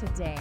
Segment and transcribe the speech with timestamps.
[0.00, 0.38] today.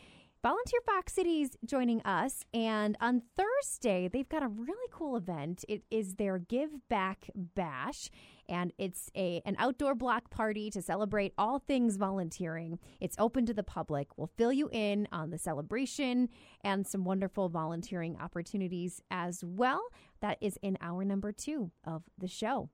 [0.44, 2.46] Volunteer Fox Cities joining us.
[2.52, 5.64] And on Thursday, they've got a really cool event.
[5.70, 8.10] It is their Give Back Bash.
[8.50, 12.80] And it's a an outdoor block party to celebrate all things volunteering.
[13.00, 14.08] It's open to the public.
[14.18, 16.28] We'll fill you in on the celebration
[16.62, 19.82] and some wonderful volunteering opportunities as well.
[20.22, 22.70] That is in hour number two of the show.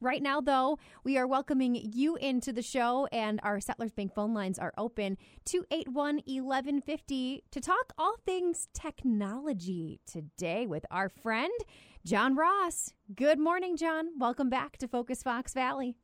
[0.00, 4.32] Right now, though, we are welcoming you into the show, and our Settlers Bank phone
[4.32, 11.50] lines are open 281 1150 to talk all things technology today with our friend,
[12.04, 12.92] John Ross.
[13.12, 14.10] Good morning, John.
[14.20, 15.96] Welcome back to Focus Fox Valley.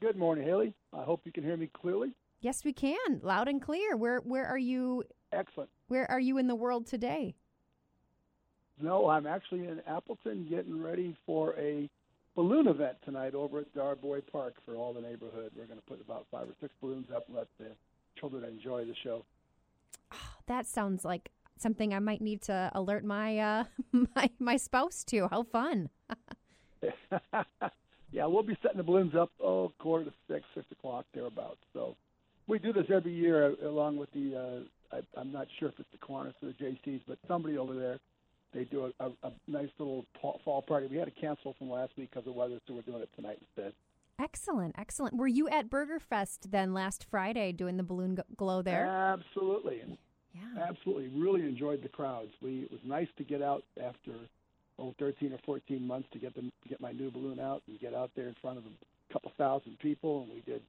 [0.00, 0.74] Good morning, Haley.
[0.92, 2.10] I hope you can hear me clearly.
[2.40, 3.96] Yes, we can, loud and clear.
[3.96, 5.04] Where where are you?
[5.30, 5.70] Excellent.
[5.86, 7.36] Where are you in the world today?
[8.82, 11.88] No, I'm actually in Appleton getting ready for a
[12.34, 15.52] balloon event tonight over at Darboy Park for all the neighborhood.
[15.56, 17.66] We're going to put about five or six balloons up and let the
[18.18, 19.24] children enjoy the show.
[20.46, 23.64] That sounds like something I might need to alert my uh,
[24.16, 25.28] my my spouse to.
[25.28, 25.90] How fun!
[28.12, 31.60] yeah, we'll be setting the balloons up oh quarter to six, six o'clock thereabouts.
[31.72, 31.94] So
[32.48, 34.36] we do this every year uh, along with the.
[34.92, 37.74] Uh, I, I'm not sure if it's the Kiwanis or the JCs, but somebody over
[37.76, 38.00] there
[38.52, 40.86] they do a, a, a nice little fall party.
[40.86, 43.38] We had to cancel from last week because of weather, so we're doing it tonight
[43.40, 43.72] instead.
[44.18, 45.16] Excellent, excellent.
[45.16, 48.86] Were you at Burger Fest then last Friday doing the balloon glow there?
[48.86, 49.82] Absolutely.
[50.34, 50.68] Yeah.
[50.68, 51.08] Absolutely.
[51.08, 52.30] Really enjoyed the crowds.
[52.42, 54.12] We it was nice to get out after
[54.78, 57.94] oh 13 or 14 months to get them get my new balloon out and get
[57.94, 60.62] out there in front of a couple thousand people and we did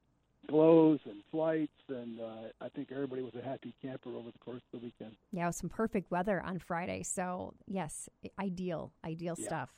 [0.52, 4.62] glows and flights, and uh, I think everybody was a happy camper over the course
[4.74, 5.16] of the weekend.
[5.32, 7.04] Yeah, it was some perfect weather on Friday.
[7.04, 9.48] So, yes, ideal, ideal Yeah.
[9.48, 9.70] stuff.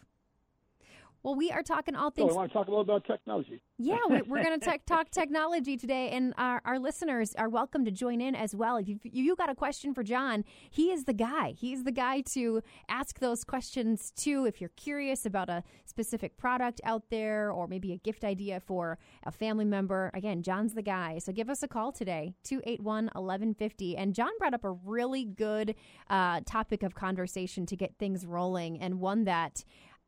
[1.23, 2.31] Well, we are talking all So things.
[2.33, 3.61] I want to talk a little about technology.
[3.77, 7.85] Yeah, we- we're going to tech talk technology today, and our, our listeners are welcome
[7.85, 8.75] to join in as well.
[8.75, 11.53] If you, you got a question for John, he is the guy.
[11.57, 14.45] He's the guy to ask those questions to.
[14.45, 18.97] If you're curious about a specific product out there, or maybe a gift idea for
[19.25, 21.19] a family member, again, John's the guy.
[21.19, 23.95] So give us a call today, 281 1150.
[23.95, 25.75] And John brought up a really good
[26.09, 29.63] uh, topic of conversation to get things rolling, and one that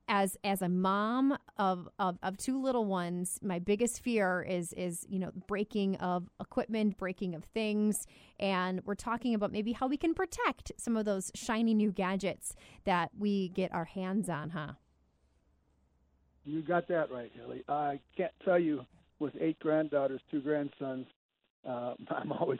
[0.08, 5.06] as as a mom of, of of two little ones my biggest fear is is
[5.10, 8.06] you know breaking of equipment breaking of things
[8.40, 12.56] and we're talking about maybe how we can protect some of those shiny new gadgets
[12.86, 14.74] that we get our hands on huh
[16.46, 17.64] You got that right, Haley.
[17.68, 18.86] I can't tell you
[19.20, 21.08] with eight granddaughters, two grandsons,
[21.68, 22.60] uh, I'm always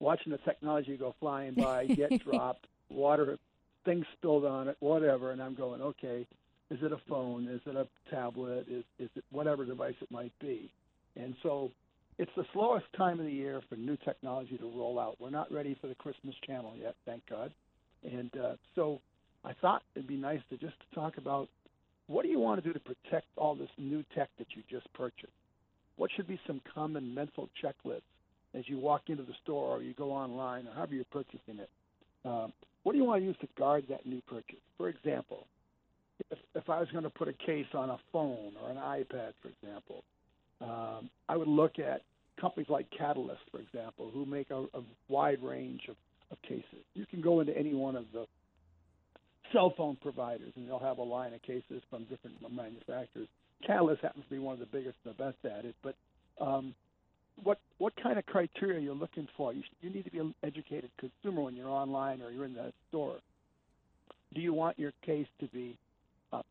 [0.00, 3.38] watching the technology go flying by, get dropped, water,
[3.84, 6.26] things spilled on it, whatever, and I'm going, okay,
[6.70, 7.48] is it a phone?
[7.48, 8.66] Is it a tablet?
[8.68, 10.70] Is is it whatever device it might be?
[11.16, 11.70] And so
[12.18, 15.16] it's the slowest time of the year for new technology to roll out.
[15.20, 17.52] We're not ready for the Christmas channel yet, thank God.
[18.02, 19.00] And uh, so
[19.44, 21.48] I thought it'd be nice to just talk about
[22.06, 24.92] what do you want to do to protect all this new tech that you just
[24.94, 25.32] purchased?
[25.96, 28.02] What should be some common mental checklists
[28.54, 31.70] as you walk into the store or you go online or however you're purchasing it?
[32.24, 32.52] Um,
[32.82, 34.60] what do you want to use to guard that new purchase?
[34.78, 35.46] For example,
[36.30, 39.32] if, if I was going to put a case on a phone or an iPad,
[39.42, 40.04] for example,
[40.60, 42.02] um, I would look at
[42.40, 45.96] companies like Catalyst, for example, who make a, a wide range of,
[46.30, 46.84] of cases.
[46.94, 48.26] You can go into any one of the
[49.52, 53.28] cell phone providers, and they'll have a line of cases from different manufacturers.
[53.66, 55.94] Catalyst happens to be one of the biggest and the best at it, but
[56.40, 56.74] um,
[57.42, 59.52] what what kind of criteria you're looking for?
[59.52, 62.72] You, you need to be an educated consumer when you're online or you're in the
[62.88, 63.16] store.
[64.34, 65.76] Do you want your case to be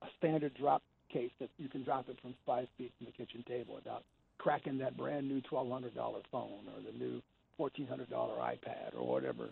[0.02, 3.44] a, standard drop case that you can drop it from five feet from the kitchen
[3.48, 4.04] table without
[4.38, 7.22] cracking that brand new twelve hundred dollar phone or the new
[7.58, 9.50] fourteen hundred dollar iPad or whatever?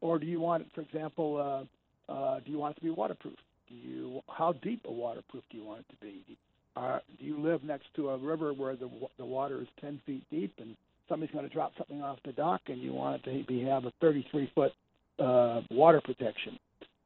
[0.00, 1.66] Or do you want it, for example,
[2.08, 3.36] uh, uh, do you want it to be waterproof?
[3.68, 6.36] Do you how deep a waterproof do you want it to be?
[6.76, 10.22] Uh, do you live next to a river where the the water is ten feet
[10.30, 10.76] deep and
[11.08, 13.84] somebody's going to drop something off the dock and you want it to be have
[13.84, 14.72] a 33 foot
[15.18, 16.58] uh, water protection?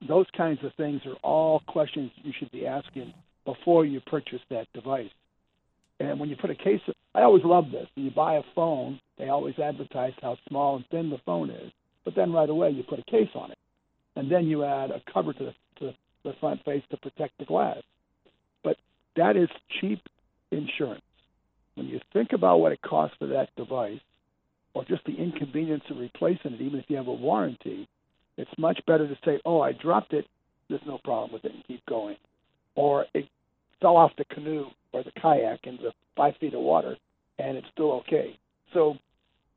[0.06, 3.12] Those kinds of things are all questions you should be asking
[3.44, 5.10] before you purchase that device.
[5.98, 6.80] And when you put a case,
[7.14, 7.86] I always love this.
[7.94, 11.70] When you buy a phone, they always advertise how small and thin the phone is,
[12.04, 13.58] but then right away you put a case on it,
[14.16, 15.94] and then you add a cover to the, to
[16.24, 17.82] the front face to protect the glass.
[18.64, 18.78] But
[19.16, 19.48] that is
[19.80, 20.00] cheap
[20.50, 21.02] insurance.
[21.74, 24.00] When you think about what it costs for that device,
[24.72, 27.88] or just the inconvenience of replacing it, even if you have a warranty,
[28.40, 30.26] it's much better to say, "Oh, I dropped it.
[30.68, 32.16] There's no problem with it," and keep going.
[32.74, 33.28] Or it
[33.80, 36.96] fell off the canoe or the kayak into five feet of water,
[37.38, 38.38] and it's still okay.
[38.72, 38.96] So,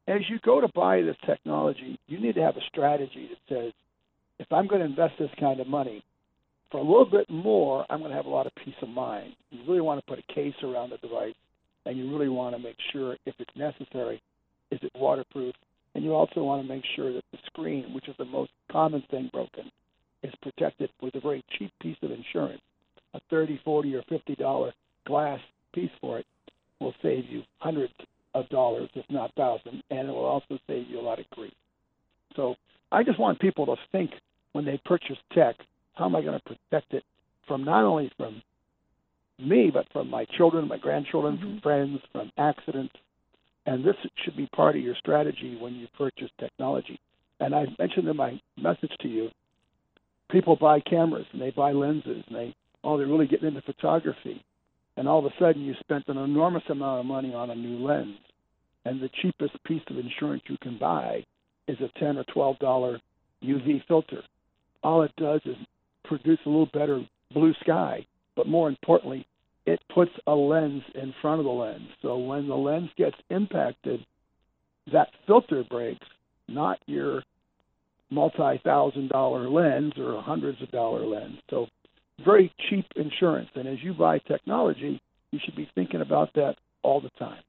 [0.07, 3.73] as you go to buy this technology, you need to have a strategy that says,
[4.39, 6.03] if I'm going to invest this kind of money,
[6.71, 9.33] for a little bit more, I'm going to have a lot of peace of mind.
[9.51, 11.35] You really want to put a case around the device,
[11.85, 14.21] and you really want to make sure, if it's necessary,
[14.71, 15.53] is it waterproof?
[15.95, 19.03] And you also want to make sure that the screen, which is the most common
[19.11, 19.71] thing broken,
[20.23, 22.61] is protected with a very cheap piece of insurance.
[23.13, 24.73] A 30, 40, or 50 dollar
[25.05, 25.39] glass
[25.73, 26.25] piece for it
[26.79, 27.93] will save you hundreds
[28.33, 31.53] of dollars, if not thousands, and it will also save you a lot of grief.
[32.35, 32.55] So
[32.91, 34.11] I just want people to think
[34.53, 35.55] when they purchase tech,
[35.93, 37.03] how am I going to protect it
[37.47, 38.41] from not only from
[39.39, 41.51] me, but from my children, my grandchildren, mm-hmm.
[41.51, 42.93] from friends, from accidents.
[43.65, 46.99] And this should be part of your strategy when you purchase technology.
[47.39, 49.29] And I mentioned in my message to you,
[50.31, 54.43] people buy cameras and they buy lenses and they, oh, they're really getting into photography.
[54.97, 57.85] And all of a sudden you spent an enormous amount of money on a new
[57.85, 58.17] lens.
[58.85, 61.23] And the cheapest piece of insurance you can buy
[61.67, 62.99] is a 10 or $12
[63.43, 64.21] UV filter.
[64.83, 65.55] All it does is
[66.03, 67.01] produce a little better
[67.33, 68.05] blue sky
[68.35, 69.25] but more importantly,
[69.65, 71.87] it puts a lens in front of the lens.
[72.01, 74.05] So when the lens gets impacted,
[74.91, 76.05] that filter breaks,
[76.47, 77.23] not your
[78.09, 81.37] multi thousand dollar lens or hundreds of dollar lens.
[81.49, 81.67] So
[82.23, 83.49] very cheap insurance.
[83.55, 85.01] And as you buy technology,
[85.31, 87.41] you should be thinking about that all the time.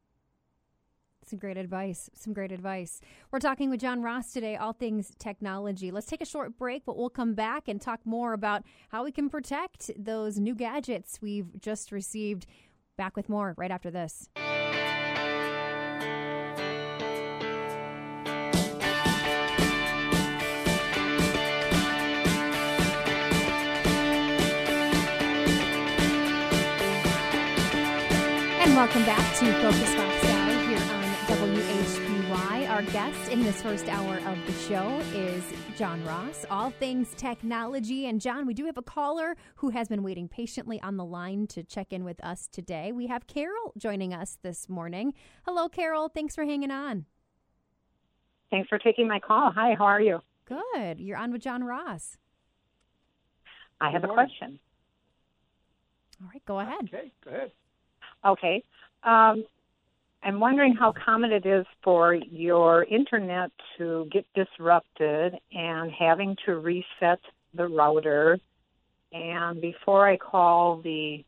[1.27, 2.11] Some great advice.
[2.15, 3.01] Some great advice.
[3.31, 5.91] We're talking with John Ross today, all things technology.
[5.91, 9.13] Let's take a short break, but we'll come back and talk more about how we
[9.13, 12.47] can protect those new gadgets we've just received.
[12.97, 14.29] Back with more right after this.
[28.61, 29.95] And welcome back to Focus
[32.75, 35.45] our guest in this first hour of the show is
[35.77, 38.07] John Ross, all things technology.
[38.07, 41.47] And John, we do have a caller who has been waiting patiently on the line
[41.49, 42.91] to check in with us today.
[42.91, 45.15] We have Carol joining us this morning.
[45.45, 46.09] Hello, Carol.
[46.09, 47.05] Thanks for hanging on.
[48.51, 49.53] Thanks for taking my call.
[49.53, 50.19] Hi, how are you?
[50.45, 50.99] Good.
[50.99, 52.19] You're on with John Ross.
[53.81, 54.59] I have a question.
[56.21, 56.91] All right, go ahead.
[56.93, 57.53] Okay, go ahead.
[58.27, 58.65] Okay.
[59.05, 59.45] Um,
[60.27, 66.57] I'm wondering how common it is for your internet to get disrupted and having to
[66.57, 67.21] reset
[67.53, 68.39] the router.
[69.13, 71.23] And before I call the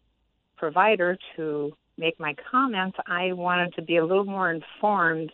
[0.57, 5.31] provider to make my comments, I wanted to be a little more informed.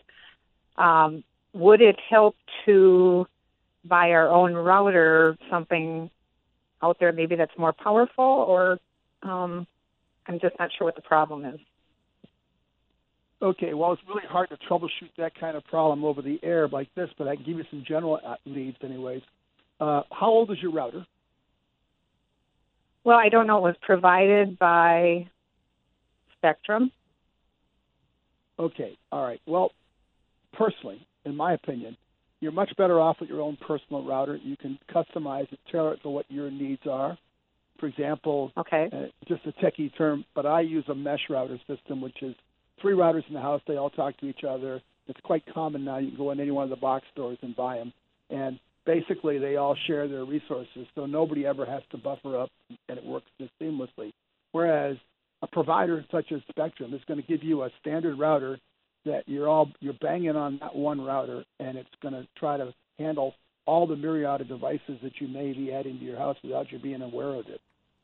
[0.77, 3.25] Um, would it help to
[3.85, 6.09] buy our own router, something
[6.81, 8.77] out there maybe that's more powerful, or
[9.21, 9.65] um,
[10.27, 11.61] I'm just not sure what the problem is.
[13.43, 16.87] Okay, well, it's really hard to troubleshoot that kind of problem over the air like
[16.95, 19.21] this, but I can give you some general uh, leads, anyways.
[19.81, 21.05] Uh, how old is your router?
[23.03, 23.57] Well, I don't know.
[23.57, 25.27] It was provided by
[26.37, 26.89] Spectrum.
[28.57, 29.41] Okay, all right.
[29.45, 29.71] Well,
[30.53, 31.97] personally, in my opinion,
[32.39, 34.37] you're much better off with your own personal router.
[34.37, 37.17] You can customize it, tailor it for what your needs are.
[37.77, 41.99] For example, okay, uh, just a techie term, but I use a mesh router system,
[41.99, 42.35] which is
[42.81, 43.61] three routers in the house.
[43.67, 44.81] They all talk to each other.
[45.07, 45.97] It's quite common now.
[45.97, 47.93] You can go in any one of the box stores and buy them,
[48.29, 52.49] and basically they all share their resources, so nobody ever has to buffer up,
[52.89, 54.13] and it works just seamlessly.
[54.51, 54.97] Whereas
[55.41, 58.59] a provider such as Spectrum is going to give you a standard router
[59.05, 62.73] that you're all you're banging on that one router, and it's going to try to
[62.97, 63.33] handle
[63.65, 66.79] all the myriad of devices that you may be adding to your house without you
[66.79, 67.61] being aware of it.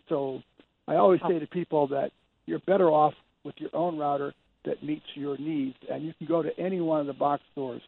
[0.10, 0.42] So
[0.88, 2.12] I always say to people that
[2.46, 4.34] you're better off with your own router
[4.66, 7.82] that meets your needs, and you can go to any one of the box stores,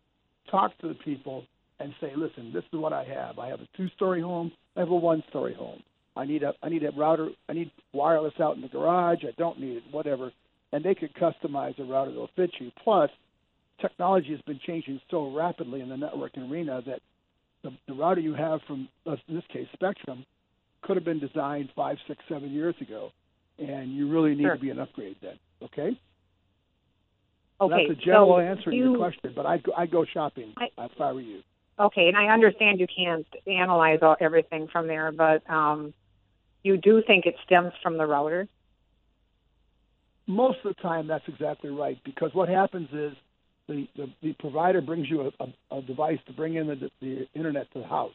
[0.49, 1.45] talk to the people,
[1.79, 3.39] and say, "Listen, this is what I have.
[3.39, 4.51] I have a two-story home.
[4.75, 5.83] I have a one-story home.
[6.15, 7.29] I need a I need a router.
[7.49, 9.23] I need wireless out in the garage.
[9.23, 9.83] I don't need it.
[9.91, 10.31] Whatever."
[10.73, 12.71] And they could customize a router that'll fit you.
[12.83, 13.09] Plus,
[13.81, 17.01] technology has been changing so rapidly in the networking arena that
[17.63, 20.25] the, the router you have from, uh, in this case, Spectrum,
[20.81, 23.11] could have been designed five, six, seven years ago,
[23.59, 24.55] and you really need sure.
[24.55, 25.37] to be an upgrade then.
[25.61, 25.99] Okay.
[27.61, 27.87] Okay.
[27.87, 30.69] That's a general so answer to your question, but I'd go, I'd go shopping I,
[30.79, 31.41] if I were you.
[31.79, 35.93] Okay, and I understand you can't analyze all, everything from there, but um,
[36.63, 38.47] you do think it stems from the router?
[40.27, 41.99] Most of the time, that's exactly right.
[42.03, 43.13] Because what happens is
[43.67, 47.27] the, the, the provider brings you a, a, a device to bring in the, the
[47.35, 48.13] internet to the house,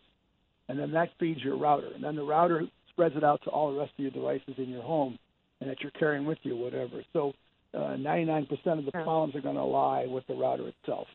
[0.69, 3.73] and then that feeds your router, and then the router spreads it out to all
[3.73, 5.19] the rest of your devices in your home,
[5.61, 7.03] and that you're carrying with you, whatever.
[7.13, 7.33] So,
[7.77, 11.07] uh, 99% of the problems are going to lie with the router itself.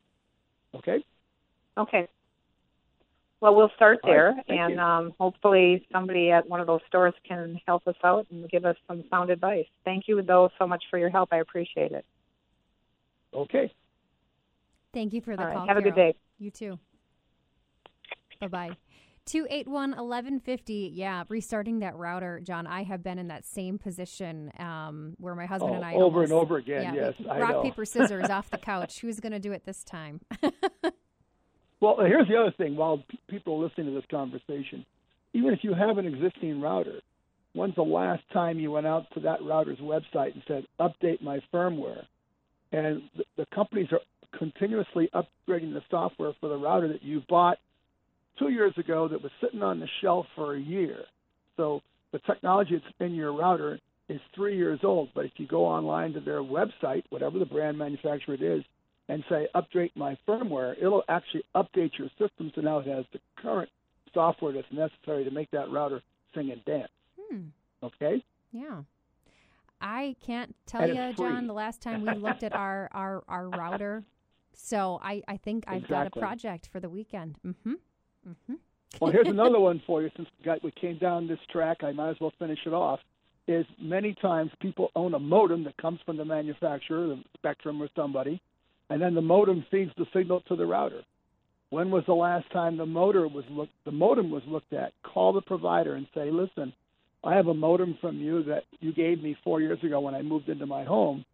[0.75, 1.03] Okay.
[1.77, 2.07] Okay.
[3.41, 7.59] Well, we'll start there, right, and um, hopefully somebody at one of those stores can
[7.65, 9.65] help us out and give us some sound advice.
[9.83, 11.29] Thank you, though, so much for your help.
[11.31, 12.05] I appreciate it.
[13.33, 13.73] Okay.
[14.93, 15.57] Thank you for the All right.
[15.57, 15.67] call.
[15.67, 16.15] Have a good day.
[16.37, 16.77] You too.
[18.39, 18.77] Bye bye.
[19.31, 20.91] 281 1150.
[20.93, 22.67] Yeah, restarting that router, John.
[22.67, 25.93] I have been in that same position um, where my husband Oh, and I.
[25.93, 28.99] over almost, and over again, yeah, yes, I rock, paper, scissors off the couch.
[28.99, 30.19] Who's going to do it this time?
[31.81, 32.75] Well, here's the other thing.
[32.75, 34.85] While p- people are listening to this conversation,
[35.33, 37.01] even if you have an existing router,
[37.53, 41.39] when's the last time you went out to that router's website and said, "Update my
[41.51, 42.03] firmware"?
[42.71, 43.99] And the, the companies are
[44.37, 47.57] continuously upgrading the software for the router that you bought
[48.39, 51.03] two years ago that was sitting on the shelf for a year.
[51.57, 55.09] So the technology that's in your router is three years old.
[55.13, 58.63] But if you go online to their website, whatever the brand manufacturer it is,
[59.09, 63.19] and say update my firmware, it'll actually update your system so now it has the
[63.37, 63.69] current
[64.13, 66.01] software that's necessary to make that router
[66.33, 66.91] sing and dance.
[67.29, 67.41] hmm.
[67.83, 68.23] Okay?
[68.51, 68.81] Yeah.
[69.81, 71.13] I can't tell And you.
[71.17, 74.03] John, the last time we looked at our, our, our router.
[74.53, 77.35] So I, I think I've got a project for the weekend.
[77.45, 77.73] Mm-hmm.
[78.27, 78.53] Mm-hmm.
[78.99, 80.11] Well, here's another one for you.
[80.15, 82.99] Since we, got, we came down this track, I might as well finish it off.
[83.47, 87.89] Is many times people own a modem that comes from the manufacturer, the Spectrum or
[87.95, 88.39] somebody,
[88.89, 91.01] and then the modem feeds the signal to the router.
[91.71, 93.73] When was the last time the motor was looked?
[93.85, 94.93] The modem was looked at.
[95.03, 96.73] Call the provider and say, "Listen,
[97.23, 100.21] I have a modem from you that you gave me four years ago when I
[100.21, 101.25] moved into my home.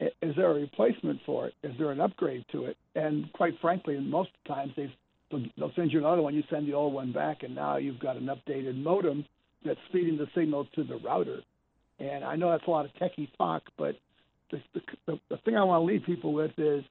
[0.00, 1.54] Is there a replacement for it?
[1.62, 4.96] Is there an upgrade to it?" And quite frankly, most times they've
[5.32, 6.34] they'll, they'll send you another one.
[6.34, 9.24] You send the old one back, and now you've got an updated modem
[9.64, 11.40] that's feeding the signal to the router.
[11.98, 13.96] And I know that's a lot of techie talk, but
[14.50, 14.60] the,
[15.06, 16.84] the, the thing I want to leave people with is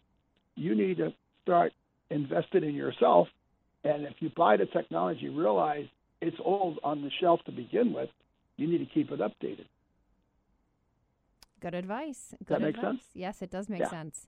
[0.55, 1.71] you need to start
[2.10, 3.27] investing in yourself.
[3.83, 5.86] And if you buy the technology, realize
[6.21, 8.10] it's old on the shelf to begin with.
[8.57, 9.65] You need to keep it updated.
[11.60, 12.33] Good advice.
[12.45, 12.83] Good that advice.
[12.83, 13.03] sense?
[13.13, 13.89] Yes, it does make Yeah.
[13.89, 14.27] sense.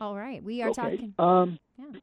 [0.00, 0.42] All right.
[0.42, 0.82] We are okay.
[0.96, 1.14] talking.
[1.18, 2.00] Um, Yeah.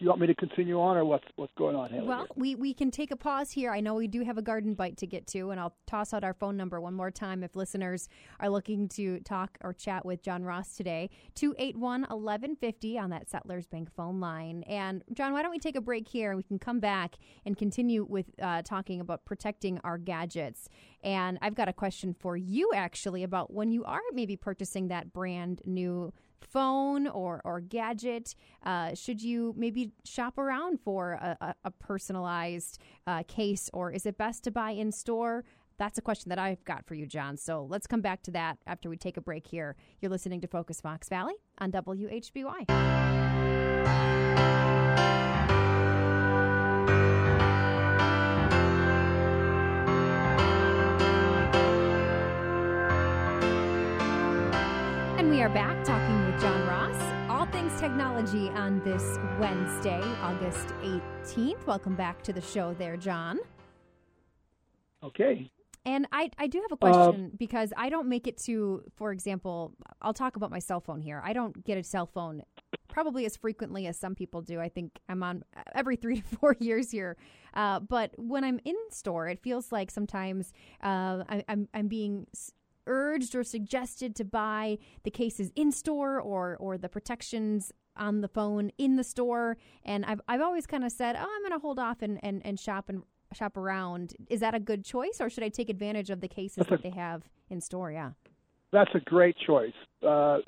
[0.00, 2.06] Do you want me to continue on, or what's what's going on, Haley?
[2.06, 3.70] Well, we, we can take a pause here.
[3.70, 6.24] I know we do have a garden bite to get to, and I'll toss out
[6.24, 8.08] our phone number one more time if listeners
[8.40, 11.10] are looking to talk or chat with John Ross today.
[11.34, 14.62] 281 1150 on that Settlers Bank phone line.
[14.62, 17.54] And, John, why don't we take a break here and we can come back and
[17.54, 20.70] continue with uh, talking about protecting our gadgets.
[21.04, 25.12] And I've got a question for you, actually, about when you are maybe purchasing that
[25.12, 28.34] brand new phone or, or gadget?
[28.64, 34.06] Uh, should you maybe shop around for a, a, a personalized uh, case, or is
[34.06, 35.44] it best to buy in store?
[35.80, 37.38] That's a question that I've got for you, John.
[37.38, 39.76] So let's come back to that after we take a break here.
[40.02, 42.66] You're listening to Focus Fox Valley on WHBY.
[55.18, 61.66] And we are back talking John Ross, all things technology on this Wednesday, August 18th.
[61.66, 63.38] Welcome back to the show there, John.
[65.02, 65.50] Okay.
[65.84, 69.12] And I, I do have a question uh, because I don't make it to, for
[69.12, 71.20] example, I'll talk about my cell phone here.
[71.22, 72.42] I don't get a cell phone
[72.88, 74.60] probably as frequently as some people do.
[74.60, 75.44] I think I'm on
[75.74, 77.18] every three to four years here.
[77.52, 82.26] Uh, but when I'm in store, it feels like sometimes uh, I, I'm, I'm being
[82.86, 88.28] urged or suggested to buy the cases in store or or the protections on the
[88.28, 91.58] phone in the store and I've I've always kind of said, "Oh, I'm going to
[91.58, 95.28] hold off and, and and shop and shop around." Is that a good choice or
[95.30, 97.90] should I take advantage of the cases that they have in store?
[97.90, 98.12] Yeah.
[98.72, 99.72] That's a great choice.
[100.06, 100.38] Uh,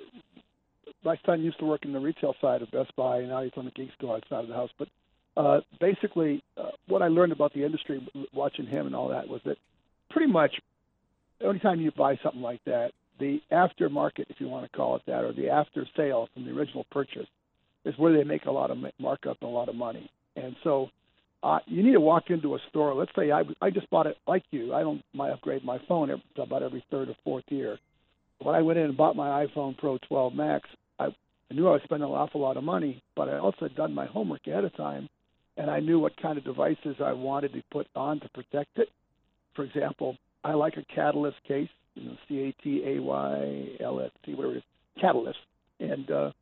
[1.05, 3.53] my son used to work in the retail side of Best Buy, and now he's
[3.57, 4.71] on the Geek Squad side of the house.
[4.79, 4.89] But
[5.37, 9.41] uh, basically, uh, what I learned about the industry watching him and all that was
[9.45, 9.57] that
[10.11, 10.55] pretty much
[11.47, 15.03] only time you buy something like that, the aftermarket, if you want to call it
[15.07, 17.27] that, or the after sale from the original purchase,
[17.85, 20.11] is where they make a lot of markup and a lot of money.
[20.37, 20.89] And so,
[21.43, 22.95] uh, you need to walk into a store.
[22.95, 24.73] Let's say I I just bought it like you.
[24.75, 27.79] I don't my upgrade my phone every, about every third or fourth year.
[28.39, 30.69] When I went in and bought my iPhone Pro 12 Max,
[30.99, 33.77] I, I knew I was spending an awful lot of money, but I also had
[33.77, 35.09] done my homework ahead of time,
[35.57, 38.89] and I knew what kind of devices I wanted to put on to protect it.
[39.55, 44.01] For example, I like a Catalyst case, you know, C A T A Y L
[44.01, 44.65] S T, whatever it is,
[45.01, 45.39] Catalyst.
[45.81, 46.33] And uh,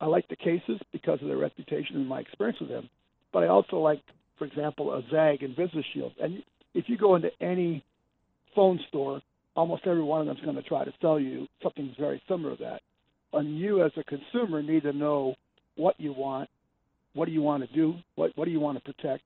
[0.00, 2.88] I like the cases because of their reputation and my experience with them.
[3.32, 4.02] But I also like,
[4.38, 6.12] for example, a Zagg and VisiShield.
[6.20, 6.42] And
[6.74, 7.84] if you go into any
[8.54, 9.20] phone store,
[9.56, 12.56] almost every one of them is going to try to sell you something very similar
[12.56, 12.80] to that.
[13.32, 15.34] And you, as a consumer, need to know
[15.76, 16.48] what you want,
[17.14, 19.22] what do you want to do, what what do you want to protect,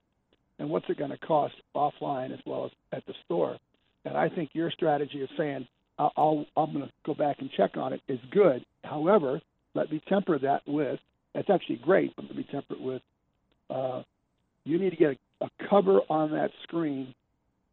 [0.59, 3.57] and what's it going to cost offline as well as at the store.
[4.05, 5.67] And I think your strategy of saying,
[5.99, 8.65] I'll, I'm going to go back and check on it is good.
[8.85, 9.41] However,
[9.75, 10.99] let me temper that with,
[11.35, 13.03] that's actually great, but let me temper it with,
[13.71, 14.03] uh,
[14.65, 17.15] you need to get a, a cover on that screen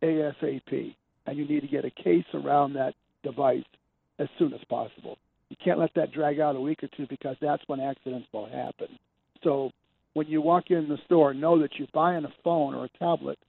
[0.03, 3.63] ASAP, and you need to get a case around that device
[4.17, 5.17] as soon as possible.
[5.49, 8.47] You can't let that drag out a week or two because that's when accidents will
[8.47, 8.87] happen.
[9.43, 9.71] So
[10.13, 13.39] when you walk in the store, know that you're buying a phone or a tablet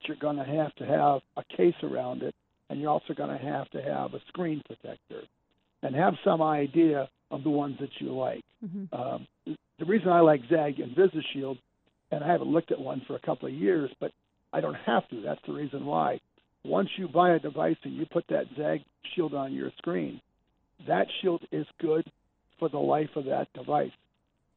[0.00, 2.34] but you're going to have to have a case around it,
[2.68, 5.22] and you're also going to have to have a screen protector,
[5.82, 8.42] and have some idea of the ones that you like.
[8.64, 8.94] Mm-hmm.
[8.94, 9.26] Um,
[9.78, 11.58] the reason I like Zagg and VisiShield,
[12.10, 14.12] and I haven't looked at one for a couple of years, but
[14.52, 15.22] I don't have to.
[15.22, 16.20] That's the reason why.
[16.64, 18.80] Once you buy a device and you put that Zagg
[19.14, 20.20] shield on your screen,
[20.86, 22.04] that shield is good
[22.58, 23.92] for the life of that device.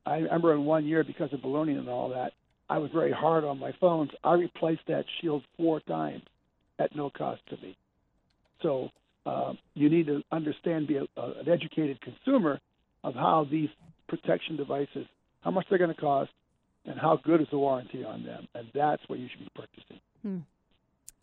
[0.06, 2.34] I remember in one year because of ballooning and all that,
[2.69, 4.12] I was very hard on my phones.
[4.23, 6.23] I replaced that shield four times
[6.80, 7.78] at no cost to me.
[8.62, 8.89] So
[9.26, 12.60] uh, you need to understand, be a, a, an educated consumer
[13.04, 13.69] of how these
[14.08, 15.06] protection devices,
[15.41, 16.32] how much they're going to cost,
[16.86, 18.47] and how good is the warranty on them.
[18.56, 19.99] And that's what you should be purchasing.
[20.21, 20.39] Hmm.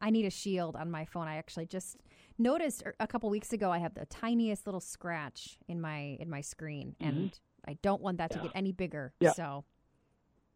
[0.01, 1.29] I need a shield on my phone.
[1.29, 1.99] I actually just
[2.39, 6.31] noticed er, a couple weeks ago I have the tiniest little scratch in my in
[6.31, 7.09] my screen, mm-hmm.
[7.09, 8.39] and I don't want that yeah.
[8.39, 9.13] to get any bigger.
[9.21, 9.33] Yeah.
[9.33, 9.65] So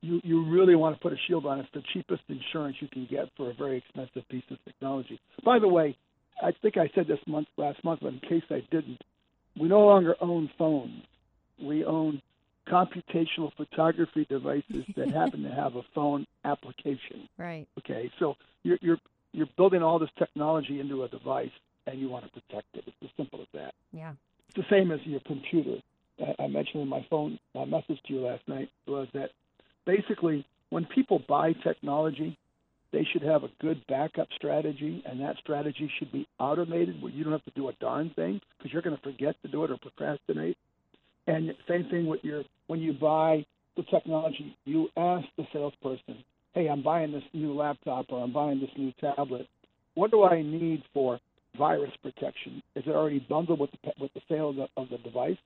[0.04, 1.60] you, you really want to put a shield on.
[1.60, 5.18] It, it's the cheapest insurance you can get for a very expensive piece of technology.
[5.44, 5.96] By the way,
[6.42, 9.00] I think I said this month last month, but in case I didn't,
[9.58, 11.02] we no longer own phones.
[11.62, 12.20] We own
[12.68, 17.28] computational photography devices that happen to have a phone application.
[17.38, 17.66] Right.
[17.78, 18.10] Okay.
[18.18, 18.98] So you're you're
[19.32, 21.50] you're building all this technology into a device,
[21.86, 22.84] and you want to protect it.
[22.86, 23.74] It's as simple as that.
[23.92, 24.12] Yeah.
[24.48, 25.76] It's the same as your computer.
[26.38, 29.30] I mentioned in my phone my message to you last night was that
[29.87, 32.37] basically, when people buy technology,
[32.92, 37.25] they should have a good backup strategy, and that strategy should be automated where you
[37.25, 39.70] don't have to do a darn thing because you're going to forget to do it
[39.70, 40.57] or procrastinate.
[41.27, 43.44] And same thing with your when you buy
[43.77, 46.23] the technology, you ask the salesperson,
[46.55, 49.49] "Hey, I'm buying this new laptop or I'm buying this new tablet.
[49.94, 51.18] What do I need for
[51.57, 52.62] virus protection?
[52.75, 55.38] Is it already bundled with the with the sale of the, of the device?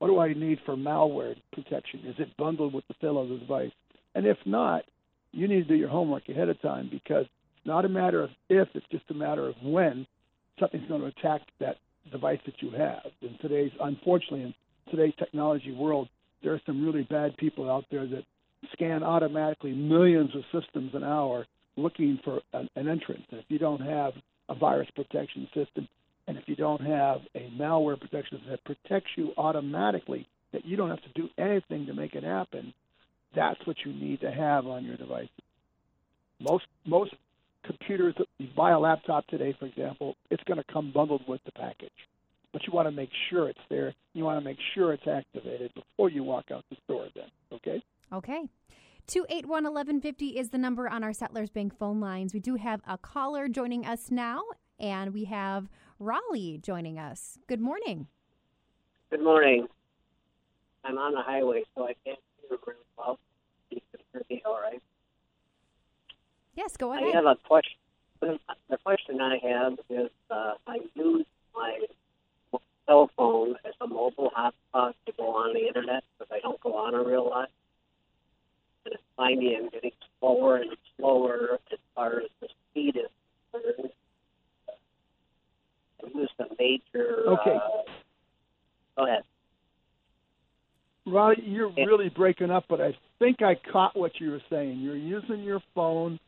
[0.00, 2.00] What do I need for malware protection?
[2.06, 3.70] Is it bundled with the sale of the device?
[4.14, 4.84] And if not,
[5.30, 8.30] you need to do your homework ahead of time because it's not a matter of
[8.48, 10.06] if, it's just a matter of when
[10.58, 11.76] something's going to attack that
[12.10, 13.12] device that you have.
[13.20, 14.54] In today's, unfortunately, in
[14.90, 16.08] today's technology world,
[16.42, 18.24] there are some really bad people out there that
[18.72, 23.24] scan automatically millions of systems an hour looking for an, an entrance.
[23.30, 24.14] And if you don't have
[24.48, 25.86] a virus protection system,
[26.30, 30.88] and if you don't have a malware protection that protects you automatically, that you don't
[30.88, 32.72] have to do anything to make it happen,
[33.34, 35.26] that's what you need to have on your device.
[36.38, 37.14] Most most
[37.64, 41.40] computers, that you buy a laptop today, for example, it's going to come bundled with
[41.46, 41.90] the package.
[42.52, 43.92] But you want to make sure it's there.
[44.14, 47.08] You want to make sure it's activated before you walk out the store.
[47.12, 47.82] Then, okay?
[48.12, 48.44] Okay.
[49.08, 52.32] 281 1150 is the number on our Settlers Bank phone lines.
[52.32, 54.42] We do have a caller joining us now,
[54.78, 55.68] and we have
[56.00, 57.36] Raleigh joining us.
[57.46, 58.06] Good morning.
[59.10, 59.68] Good morning.
[60.82, 63.18] I'm on the highway, so I can't hear very well.
[63.68, 64.80] You can hear all right.
[66.56, 67.04] Yes, go ahead.
[67.06, 67.76] I have a question.
[68.20, 71.80] The question I have is uh, I use my
[72.86, 76.76] cell phone as a mobile hotspot to go on the internet because I don't go
[76.76, 77.50] on a real lot.
[78.86, 83.10] And it's finding I'm getting slower and slower as far as the speed is
[83.52, 83.90] concerned.
[86.04, 87.22] I used a major.
[87.26, 87.56] Okay.
[87.56, 87.82] Uh,
[88.96, 89.22] go ahead.
[91.06, 91.84] Ronnie, you're Yeah.
[91.84, 94.78] really breaking up, but I think I caught what you were saying.
[94.78, 96.18] You're using your phone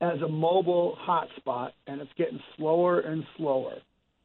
[0.00, 3.74] as a mobile hotspot, and it's getting slower and slower.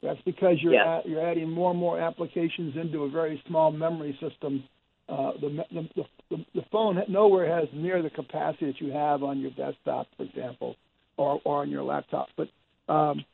[0.01, 0.97] That's because you're Yeah.
[0.99, 4.63] at, you're adding more and more applications into a very small memory system.
[5.09, 9.23] Uh, the, the, the the the phone nowhere has near the capacity that you have
[9.23, 10.75] on your desktop, for example,
[11.17, 12.29] or or on your laptop.
[12.37, 12.49] But
[12.87, 13.25] um,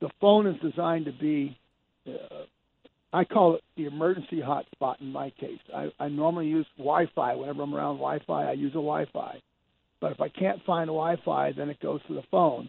[0.00, 1.56] the phone is designed to be
[2.06, 2.44] uh,
[3.14, 5.60] I call it the emergency hotspot in my case.
[5.72, 8.50] I, I normally use Wi-Fi whenever I'm around Wi-Fi.
[8.50, 9.40] I use a Wi-Fi,
[10.00, 12.68] but if I can't find Wi-Fi, then it goes to the phone.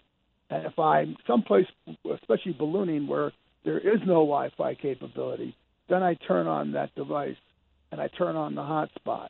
[0.52, 1.66] And if I'm someplace,
[2.14, 3.32] especially ballooning, where
[3.64, 5.56] there is no Wi-Fi capability,
[5.90, 7.38] then I turn on that device
[7.92, 9.30] and I turn on the hotspot.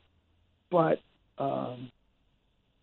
[0.70, 0.98] But
[1.42, 1.90] um,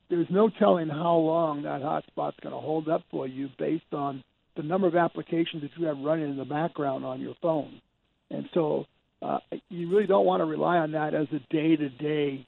[0.09, 4.23] there's no telling how long that hotspot's going to hold up for you based on
[4.55, 7.81] the number of applications that you have running in the background on your phone.
[8.29, 8.85] And so
[9.21, 9.39] uh,
[9.69, 12.45] you really don't want to rely on that as a day to day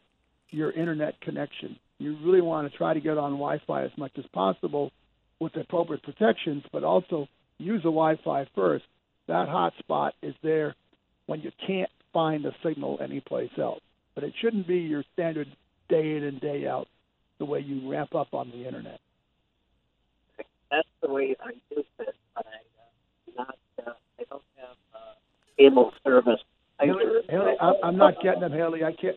[0.50, 1.78] your internet connection.
[1.98, 4.92] You really want to try to get on Wi Fi as much as possible
[5.40, 8.86] with the appropriate protections, but also use the Wi Fi first.
[9.28, 10.76] That hotspot is there
[11.26, 13.82] when you can't find a signal anyplace else.
[14.14, 15.48] But it shouldn't be your standard
[15.90, 16.88] day in and day out
[17.40, 19.00] the way you ramp up on the internet.
[20.76, 22.44] That's the way I use it, but I uh,
[23.38, 24.98] not uh, I don't have uh,
[25.58, 26.42] cable service.
[26.80, 27.22] Haley, either.
[27.30, 28.84] Haley I, I'm not getting it, Haley.
[28.84, 29.16] I can't.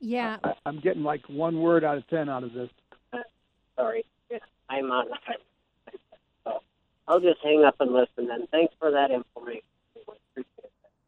[0.00, 0.38] yeah.
[0.42, 2.70] I, I'm getting like one word out of ten out of this.
[3.76, 5.06] Sorry, yeah, I'm on.
[6.44, 6.60] So
[7.08, 8.30] I'll just hang up and listen.
[8.30, 9.62] And thanks for that information.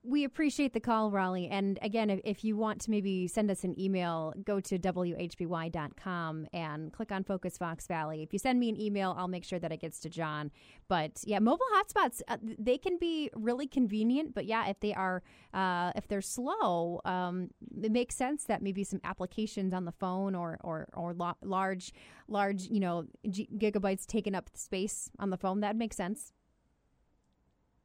[0.09, 1.49] We appreciate the call, Raleigh.
[1.49, 6.47] And again, if, if you want to maybe send us an email, go to WHBY.com
[6.55, 8.23] and click on Focus Fox Valley.
[8.23, 10.51] If you send me an email, I'll make sure that it gets to John.
[10.89, 14.35] But yeah, mobile hotspots, uh, they can be really convenient.
[14.35, 17.51] But yeah, if they are, uh, if they're slow, um,
[17.83, 21.93] it makes sense that maybe some applications on the phone or, or, or lo- large,
[22.29, 26.33] large, you know, g- gigabytes taking up space on the phone, that makes sense.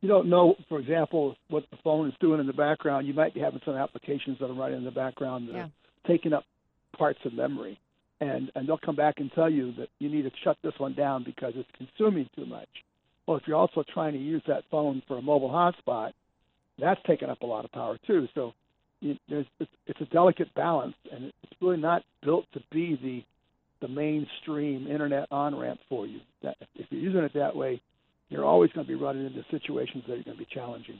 [0.03, 3.07] You don't know, for example, what the phone is doing in the background.
[3.07, 5.63] You might be having some applications that are running in the background that Yeah.
[5.67, 5.71] are
[6.05, 6.43] taking up
[6.91, 7.79] parts of memory,
[8.19, 10.91] and and they'll come back and tell you that you need to shut this one
[10.93, 12.67] down because it's consuming too much.
[13.25, 16.11] Well, if you're also trying to use that phone for a mobile hotspot,
[16.77, 18.27] that's taking up a lot of power too.
[18.35, 18.53] So
[18.99, 23.23] you, there's it's, it's a delicate balance, and it's really not built to be the
[23.79, 26.19] the mainstream internet on ramp for you.
[26.41, 27.81] That if you're using it that way,
[28.33, 30.99] you're always going to be running into situations that are going to be challenging.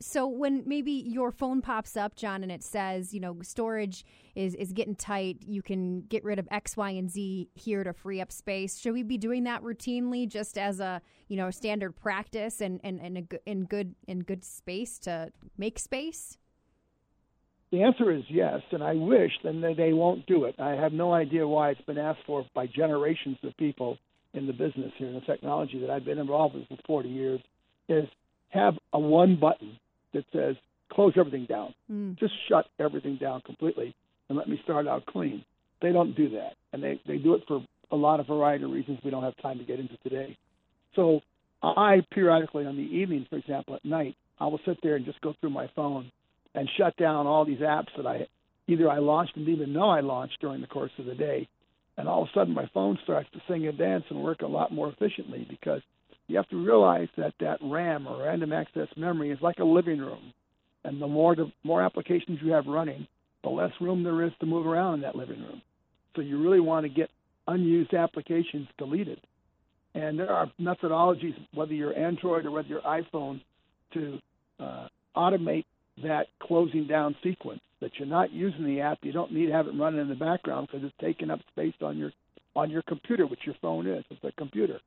[0.00, 4.04] So when maybe your phone pops up, John, and it says, you know, storage
[4.36, 7.92] is is getting tight, you can get rid of X, Y, and Z here to
[7.92, 8.78] free up space.
[8.78, 13.00] Should we be doing that routinely, just as a you know standard practice and and,
[13.00, 16.38] and a, in good in good space to make space?
[17.72, 20.54] The answer is yes, and I wish then they- they won't do it.
[20.58, 23.98] I have no idea why it's been asked for by generations of people
[24.34, 27.40] in the business here in the technology that I've been involved with for 40 years.
[27.88, 28.08] Is
[28.50, 29.78] have a one button
[30.12, 30.56] that says
[30.92, 31.74] close everything down.
[31.90, 32.18] Mm.
[32.18, 33.94] Just shut everything down completely.
[34.28, 35.44] and let me start out clean.
[35.80, 38.70] They don't do that, and they they do it for a lot of variety of
[38.70, 40.36] reasons we don't have time to get into today.
[40.94, 41.20] So
[41.62, 45.20] I periodically on the evenings, for example, at night, I will sit there and just
[45.20, 46.10] go through my phone
[46.54, 48.26] and shut down all these apps that I
[48.66, 51.48] either I launched and didn't even know I launched during the course of the day,
[51.98, 54.46] and all of a sudden my phone starts to sing and dance and work a
[54.46, 55.82] lot more efficiently because
[56.28, 59.98] you have to realize that that RAM or random access memory is like a living
[59.98, 60.32] room,
[60.84, 63.06] and the more the more applications you have running,
[63.42, 65.60] the less room there is to move around in that living room.
[66.14, 67.10] So you really want to get
[67.48, 69.20] unused applications deleted.
[69.94, 73.40] And there are methodologies, whether you're Android or whether you're iPhone,
[73.94, 74.18] to
[74.60, 75.64] uh, automate
[76.02, 77.60] that closing down sequence.
[77.80, 80.16] That you're not using the app, you don't need to have it running in the
[80.16, 82.12] background because it's taking up space on your
[82.56, 84.04] on your computer, which your phone is.
[84.10, 84.80] It's a computer,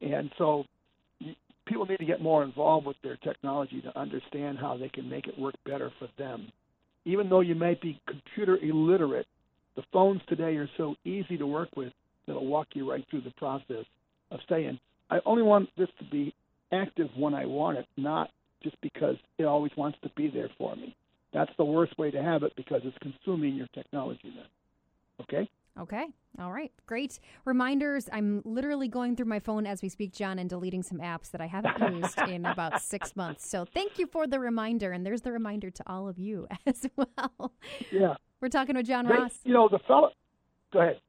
[0.00, 0.64] and so
[1.66, 5.26] people need to get more involved with their technology to understand how they can make
[5.26, 6.52] it work better for them.
[7.04, 9.26] Even though you might be computer illiterate,
[9.74, 11.92] the phones today are so easy to work with
[12.26, 13.84] that'll walk you right through the process
[14.30, 14.78] of saying,
[15.10, 16.34] I only want this to be
[16.72, 18.30] active when I want it, not
[18.66, 20.96] just because it always wants to be there for me.
[21.32, 24.46] That's the worst way to have it because it's consuming your technology then.
[25.22, 25.48] Okay?
[25.80, 26.06] Okay.
[26.40, 26.72] All right.
[26.86, 27.20] Great.
[27.44, 28.08] Reminders.
[28.12, 31.40] I'm literally going through my phone as we speak, John, and deleting some apps that
[31.40, 33.48] I haven't used in about six months.
[33.48, 34.90] So thank you for the reminder.
[34.90, 37.52] And there's the reminder to all of you as well.
[37.92, 38.14] Yeah.
[38.40, 39.38] We're talking with John Ross.
[39.44, 40.10] You know, the fellow.
[40.72, 41.00] Go ahead.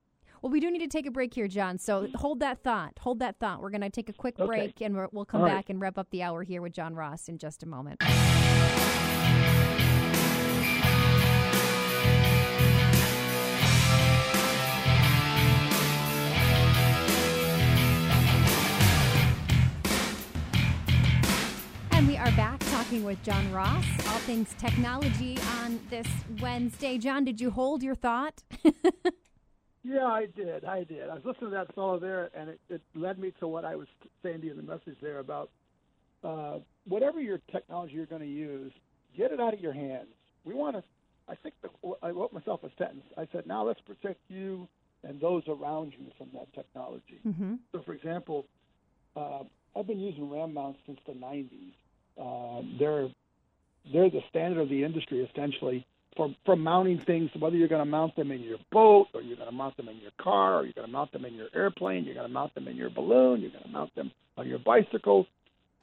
[0.41, 1.77] Well, we do need to take a break here, John.
[1.77, 2.15] So mm.
[2.15, 2.93] hold that thought.
[2.99, 3.61] Hold that thought.
[3.61, 4.45] We're going to take a quick okay.
[4.47, 5.69] break and we'll come All back right.
[5.69, 8.01] and wrap up the hour here with John Ross in just a moment.
[21.91, 26.07] And we are back talking with John Ross, all things technology on this
[26.39, 26.99] Wednesday.
[26.99, 28.43] John, did you hold your thought?
[29.87, 30.65] Yeah, I did.
[30.65, 31.09] I did.
[31.09, 33.75] I was listening to that fellow there, and it, it led me to what I
[33.75, 33.87] was
[34.21, 35.49] saying to you in the message there about
[36.23, 38.73] uh, whatever your technology you're going to use,
[39.15, 40.09] get it out of your hands.
[40.43, 40.83] We want to.
[41.29, 41.69] I think the,
[42.01, 43.05] I wrote myself a sentence.
[43.17, 44.67] I said, "Now let's protect you
[45.03, 47.55] and those around you from that technology." Mm-hmm.
[47.71, 48.45] So, for example,
[49.15, 49.43] uh,
[49.75, 51.73] I've been using RAM mounts since the '90s.
[52.19, 53.07] Uh, they're
[53.93, 57.89] they're the standard of the industry essentially for, for mounting things, whether you're going to
[57.89, 60.63] mount them in your boat or you're going to mount them in your car or
[60.63, 62.89] you're going to mount them in your airplane, you're going to mount them in your
[62.89, 65.27] balloon, you're going to mount them on your bicycle.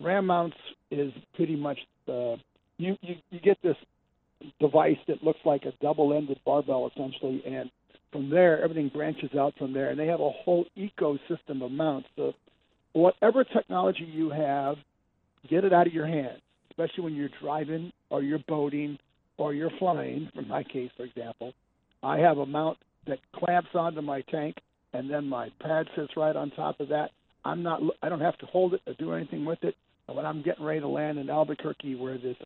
[0.00, 0.56] RAM mounts
[0.90, 2.36] is pretty much the
[2.76, 3.76] you, you, you get this
[4.60, 7.70] device that looks like a double-ended barbell essentially, and
[8.10, 12.08] from there everything branches out from there, and they have a whole ecosystem of mounts.
[12.16, 12.32] So
[12.92, 14.76] whatever technology you have,
[15.48, 18.98] get it out of your hands, especially when you're driving or you're boating
[19.38, 21.52] or you're flying, in my case, for example,
[22.02, 24.56] I have a mount that clamps onto my tank,
[24.92, 27.10] and then my pad sits right on top of that.
[27.44, 27.80] I'm not.
[28.02, 29.74] I don't have to hold it or do anything with it.
[30.06, 32.36] And when I'm getting ready to land in Albuquerque, where there's,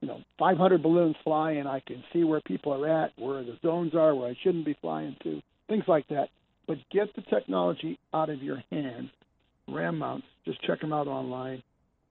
[0.00, 3.94] you know, 500 balloons flying, I can see where people are at, where the zones
[3.94, 6.28] are, where I shouldn't be flying to, things like that.
[6.66, 9.10] But get the technology out of your hands.
[9.68, 11.62] RAM mounts, just check them out online.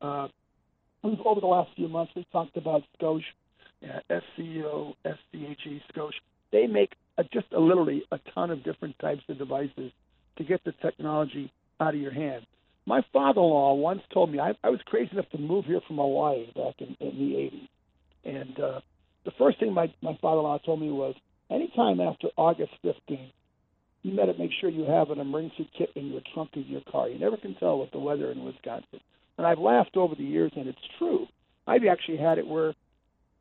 [0.02, 0.28] Uh,
[1.04, 3.24] over the last few months, we talked about Scosche
[3.82, 6.20] SCO, SCHE, Scosche.
[6.52, 9.92] They make a, just a, literally a ton of different types of devices
[10.38, 12.46] to get the technology out of your hand.
[12.86, 16.46] My father-in-law once told me I, I was crazy enough to move here from Hawaii
[16.56, 17.68] back in, in the 80s,
[18.24, 18.80] and uh,
[19.26, 21.16] the first thing my, my father-in-law told me was,
[21.52, 23.32] anytime after August 15th,
[24.04, 27.10] you better make sure you have an emergency kit in your trunk of your car.
[27.10, 29.02] You never can tell with the weather in Wisconsin.
[29.38, 31.28] And I've laughed over the years, and it's true.
[31.68, 32.74] I've actually had it where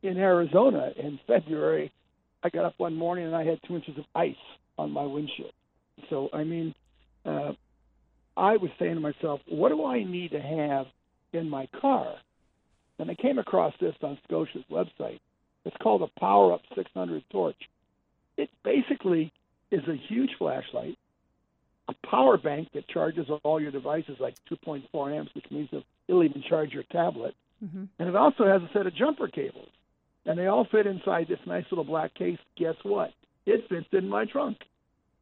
[0.06, 1.92] in Arizona in February,
[2.42, 4.34] I got up one morning and I had two inches of ice
[4.78, 5.52] on my windshield.
[6.10, 6.74] So, I mean,
[7.24, 7.52] uh,
[8.36, 10.86] I was saying to myself, what do I need to have
[11.32, 12.14] in my car?
[12.98, 15.20] And I came across this on Scosche's website.
[15.64, 17.56] It's called a Power Up 600 torch.
[18.36, 19.32] It basically
[19.70, 20.96] is a huge flashlight,
[21.88, 25.68] a power bank that charges all your devices like 2.4 amps, which means
[26.06, 27.34] it'll even charge your tablet.
[27.64, 27.84] Mm-hmm.
[27.98, 29.68] And it also has a set of jumper cables
[30.26, 32.38] and they all fit inside this nice little black case.
[32.56, 33.12] Guess what?
[33.46, 34.58] It fits in my trunk.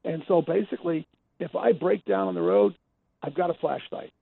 [0.05, 1.07] And so basically,
[1.39, 2.75] if I break down on the road,
[3.23, 4.13] I've got a flashlight.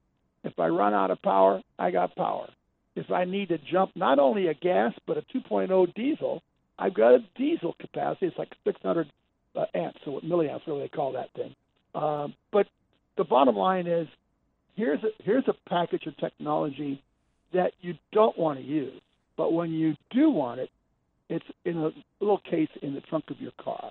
[0.44, 2.48] If I run out of power, I got power.
[2.96, 6.42] If I need to jump not only a gas but a 2.0 diesel,
[6.78, 8.26] I've got a diesel capacity.
[8.26, 9.10] It's like 600
[9.54, 11.54] uh, amps, so what milliamps, really they call that thing.
[11.94, 12.66] Um, but
[13.16, 14.08] the bottom line is,
[14.74, 17.02] here's a here's a package of technology
[17.52, 19.00] that you don't want to use.
[19.42, 20.70] But when you do want it,
[21.28, 23.90] It's in a little case in the trunk of your car.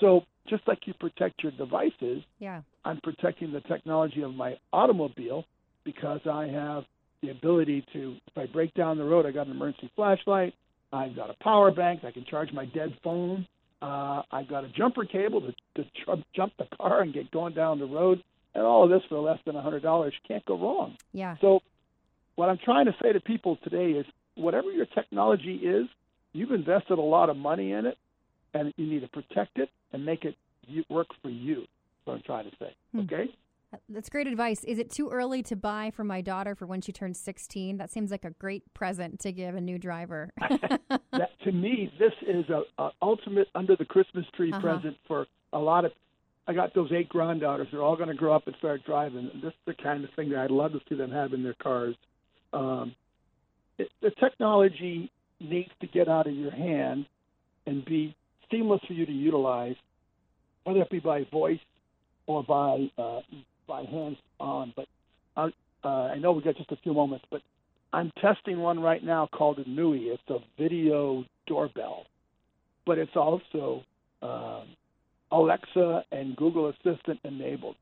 [0.00, 2.62] So just like you protect your devices, Yeah.
[2.84, 5.44] I'm protecting the technology of my automobile
[5.84, 6.84] because I have
[7.20, 10.52] the ability to, if I break down the road, I got an emergency flashlight,
[10.92, 13.46] I've got a power bank, I can charge my dead phone,
[13.82, 17.54] uh, I've got a jumper cable to, to tr- jump the car and get going
[17.54, 18.20] down the road,
[18.54, 20.12] and all of this for less than $100.
[20.26, 20.96] Can't go wrong.
[21.12, 21.36] Yeah.
[21.40, 21.60] So,
[22.34, 25.86] what I'm trying to say to people today is whatever your technology is,
[26.32, 27.96] you've invested a lot of money in it,
[28.54, 30.34] and you need to protect it and make it
[30.88, 31.56] work for you.
[31.60, 32.74] That's what I'm trying to say.
[32.92, 33.00] Hmm.
[33.00, 33.30] Okay?
[33.88, 34.62] That's great advice.
[34.64, 37.76] Is it too early to buy for my daughter for when she turns 16?
[37.78, 40.30] That seems like a great present to give a new driver.
[41.12, 44.60] that to me, this is a, a ultimate under the Christmas tree Uh-huh.
[44.60, 45.92] present for a lot of.
[46.48, 47.66] I got those eight granddaughters.
[47.72, 49.30] They're all going to grow up and start driving.
[49.42, 51.54] This is the kind of thing that I'd love to see them have in their
[51.60, 51.96] cars.
[52.52, 52.94] Um,
[53.78, 55.10] it, the technology
[55.40, 57.06] needs to get out of your hand
[57.66, 58.14] and be
[58.50, 59.76] seamless for you to utilize,
[60.64, 61.58] whether it be by voice
[62.26, 63.20] or by uh,
[63.66, 64.72] by hands on.
[64.76, 64.86] But
[65.36, 65.48] I,
[65.84, 67.42] uh, I know we got just a few moments, but
[67.92, 70.06] I'm testing one right now called a Nui.
[70.06, 72.06] It's a video doorbell,
[72.84, 73.82] but it's also
[74.22, 74.64] um,
[75.30, 77.76] Alexa and Google Assistant enabled,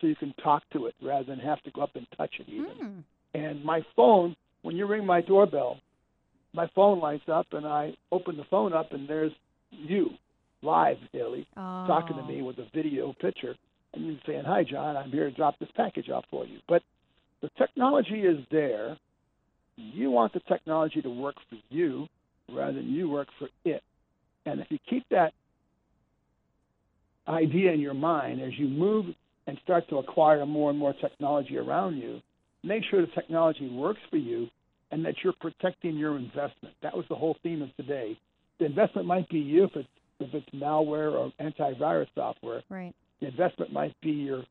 [0.00, 2.48] so you can talk to it rather than have to go up and touch it
[2.48, 2.72] even.
[2.76, 3.00] Hmm.
[3.34, 5.78] And my phone, when you ring my doorbell,
[6.52, 9.32] my phone lights up, and I open the phone up, and there's
[9.70, 10.10] you
[10.62, 11.86] live, Haley, Oh.
[11.86, 12.26] talking to oh.
[12.26, 13.54] me with a video picture,
[13.94, 16.82] and you're saying, "Hi, John, I'm here to drop this package off for you." But
[17.40, 18.96] the technology is there.
[19.76, 22.08] You want the technology to work for you
[22.50, 23.82] rather than you work for it.
[24.44, 25.32] And if you keep that
[27.28, 29.14] idea in your mind as you move
[29.46, 32.20] and start to acquire more and more technology around you,
[32.62, 34.48] make sure the technology works for you
[34.90, 36.74] and that you're protecting your investment.
[36.82, 38.18] That was the whole theme of today.
[38.58, 39.88] The investment might be you if it's
[40.20, 42.62] if it's malware or antivirus software.
[42.68, 42.92] Right.
[43.20, 44.44] The investment might be your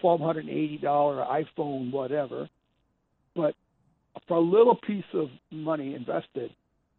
[0.00, 2.48] twelve hundred and eighty dollar iPhone, whatever.
[3.36, 3.54] But
[4.28, 6.50] for a little piece of money invested,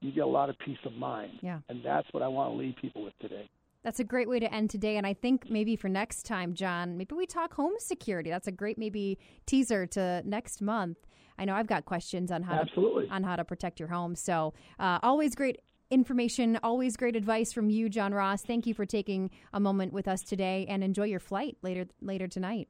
[0.02, 1.32] you get a lot of peace of mind.
[1.42, 1.60] Yeah.
[1.70, 3.50] And that's what I want to leave people with today.
[3.84, 4.98] That's a great way to end today.
[4.98, 8.30] And I think maybe for next time, John, maybe we talk home security.
[8.30, 10.98] That's a great maybe teaser to next month.
[11.38, 13.08] I know I've got questions on how Absolutely.
[13.08, 14.16] to on how to protect your home.
[14.16, 18.42] So uh, always great information, always great advice from you, John Ross.
[18.42, 22.28] Thank you for taking a moment with us today, and enjoy your flight later later
[22.28, 22.68] tonight.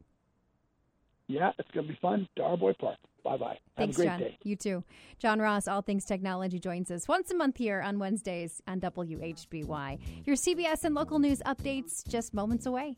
[1.28, 2.28] Yeah, it's gonna be fun.
[2.38, 2.98] Darboy Park.
[3.24, 3.58] Bye bye.
[3.78, 4.20] Thanks, John.
[4.20, 4.38] day.
[4.44, 4.84] You too.
[5.18, 10.00] John Ross, All Things Technology, joins us once a month here on Wednesdays on WHBY.
[10.26, 12.96] Your CBS and local news updates just moments away.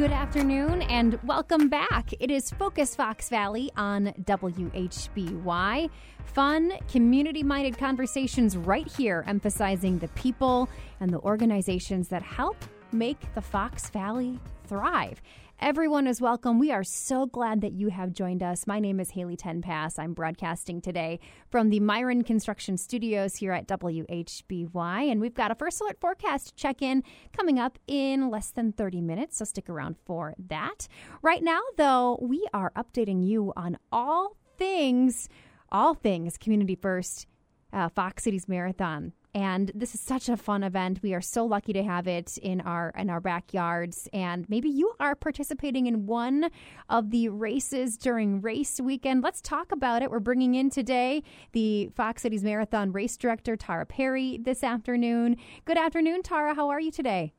[0.00, 2.14] Good afternoon and welcome back.
[2.20, 5.90] It is Focus Fox Valley on WHBY.
[6.24, 12.56] Fun, community minded conversations right here, emphasizing the people and the organizations that help
[12.92, 15.20] make the Fox Valley thrive.
[15.62, 16.58] Everyone is welcome.
[16.58, 18.66] We are so glad that you have joined us.
[18.66, 19.98] My name is Haley Tenpass.
[19.98, 21.20] I'm broadcasting today
[21.50, 26.56] from the Miron Construction Studios here at WHBY, and we've got a first alert forecast
[26.56, 27.04] check in
[27.36, 30.88] coming up in less than 30 minutes, so stick around for that.
[31.20, 35.28] Right now, though, we are updating you on all things,
[35.70, 37.26] all things Community First
[37.70, 39.12] uh, Fox Cities Marathon.
[39.34, 41.00] And this is such a fun event.
[41.02, 44.08] We are so lucky to have it in our in our backyards.
[44.12, 46.50] And maybe you are participating in one
[46.88, 49.22] of the races during race weekend.
[49.22, 50.10] Let's talk about it.
[50.10, 55.36] We're bringing in today the Fox Cities Marathon race director Tara Perry this afternoon.
[55.64, 56.54] Good afternoon, Tara.
[56.54, 57.32] How are you today?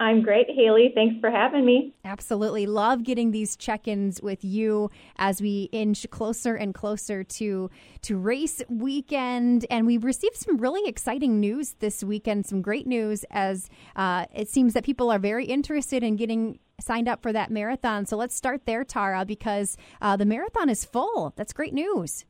[0.00, 0.92] I'm great, Haley.
[0.94, 1.92] Thanks for having me.
[2.06, 2.64] Absolutely.
[2.64, 8.62] Love getting these check-ins with you as we inch closer and closer to to race
[8.70, 9.66] weekend.
[9.70, 14.48] And we received some really exciting news this weekend, some great news as uh, it
[14.48, 18.06] seems that people are very interested in getting signed up for that marathon.
[18.06, 21.34] So let's start there, Tara, because uh, the marathon is full.
[21.36, 22.24] That's great news.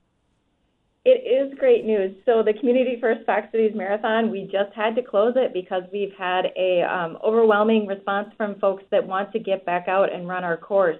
[1.04, 2.14] It is great news.
[2.26, 6.12] So the Community First Fox Cities Marathon, we just had to close it because we've
[6.18, 10.44] had a um, overwhelming response from folks that want to get back out and run
[10.44, 10.98] our course.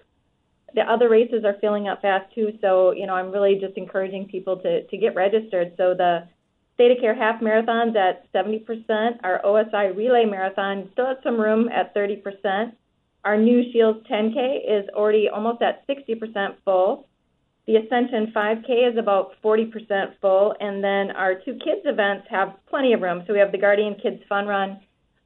[0.75, 4.29] The other races are filling up fast too, so you know I'm really just encouraging
[4.29, 5.75] people to to get registered.
[5.77, 6.29] So the
[6.79, 9.19] ThedaCare Half Marathon's at 70%.
[9.23, 12.73] Our OSI Relay Marathon still has some room at 30%.
[13.25, 17.07] Our new Shields 10K is already almost at 60% full.
[17.71, 19.71] The Ascension 5K is about 40%
[20.21, 23.23] full, and then our two kids events have plenty of room.
[23.29, 24.81] So we have the Guardian Kids Fun Run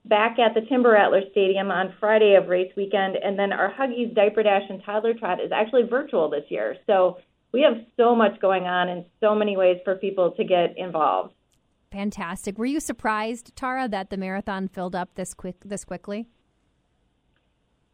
[0.05, 4.15] back at the Timber Rattler Stadium on Friday of race weekend, and then our Huggies
[4.15, 6.77] Diaper Dash and Toddler Trot is actually virtual this year.
[6.87, 7.17] So
[7.53, 11.33] we have so much going on and so many ways for people to get involved.
[11.93, 12.59] Fantastic.
[12.59, 16.27] Were you surprised, Tara, that the marathon filled up this quick this quickly?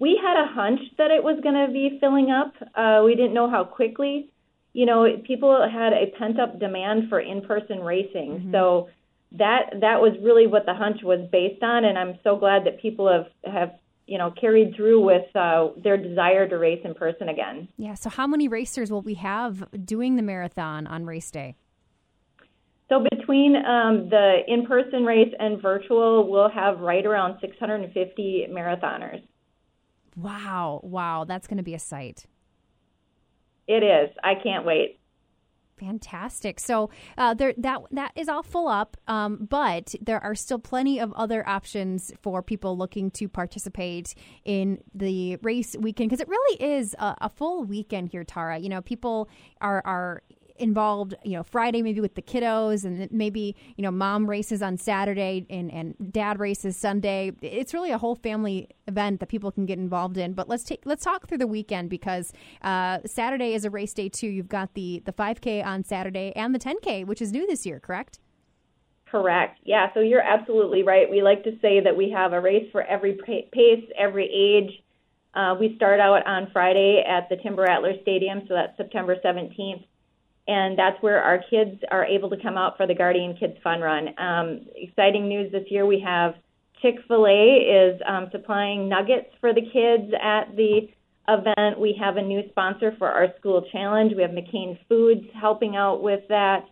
[0.01, 2.55] We had a hunch that it was going to be filling up.
[2.75, 4.33] Uh, we didn't know how quickly.
[4.73, 8.53] You know, people had a pent up demand for in person racing, mm-hmm.
[8.53, 8.89] so
[9.33, 11.85] that that was really what the hunch was based on.
[11.85, 13.73] And I'm so glad that people have have
[14.07, 17.68] you know carried through with uh, their desire to race in person again.
[17.77, 17.95] Yeah.
[17.95, 21.57] So how many racers will we have doing the marathon on race day?
[22.91, 29.23] So between um, the in-person race and virtual, we'll have right around 650 marathoners.
[30.16, 32.27] Wow, wow, that's going to be a sight.
[33.71, 34.11] It is.
[34.25, 34.99] I can't wait.
[35.79, 36.59] Fantastic.
[36.59, 40.99] So uh, there, that that is all full up, um, but there are still plenty
[40.99, 44.14] of other options for people looking to participate
[44.45, 48.59] in the race weekend because it really is a, a, full weekend here, Tara.
[48.59, 50.23] You know, people are are
[50.61, 54.77] involved, you know, Friday maybe with the kiddos and maybe, you know, mom races on
[54.77, 57.33] Saturday and, and dad races Sunday.
[57.41, 60.35] It's really a whole family event that people can get involved in.
[60.35, 62.33] But let's take let's talk through the weekend because
[62.63, 64.29] uh, Saturday is a race day too.
[64.29, 67.81] You've got the the 5K on Saturday and the 10K, which is new this year,
[67.81, 68.21] correct?
[69.11, 69.59] Correct.
[69.65, 71.11] Yeah, so you're absolutely right.
[71.11, 74.85] We like to say that we have a race for every pace, every age.
[75.35, 79.85] Uh, we start out on Friday at the Timber Rattler Stadium, so that's September 17th
[80.49, 83.80] and that's where our kids are able to come out for the Guardian Kids Fun
[83.80, 84.09] Run.
[84.18, 86.34] Um, exciting news this year: we have
[86.82, 90.88] Chick Fil A is um, supplying nuggets for the kids at the
[91.28, 91.78] event.
[91.78, 94.12] We have a new sponsor for our school challenge.
[94.16, 96.64] We have McCain Foods helping out with that.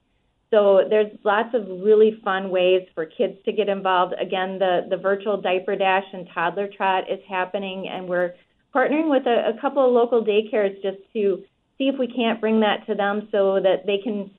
[0.51, 4.15] So there's lots of really fun ways for kids to get involved.
[4.19, 8.33] Again, the the virtual diaper dash and toddler trot is happening, and we're
[8.75, 11.43] partnering with a, a couple of local daycares just to
[11.79, 14.31] see if we can't bring that to them so that they can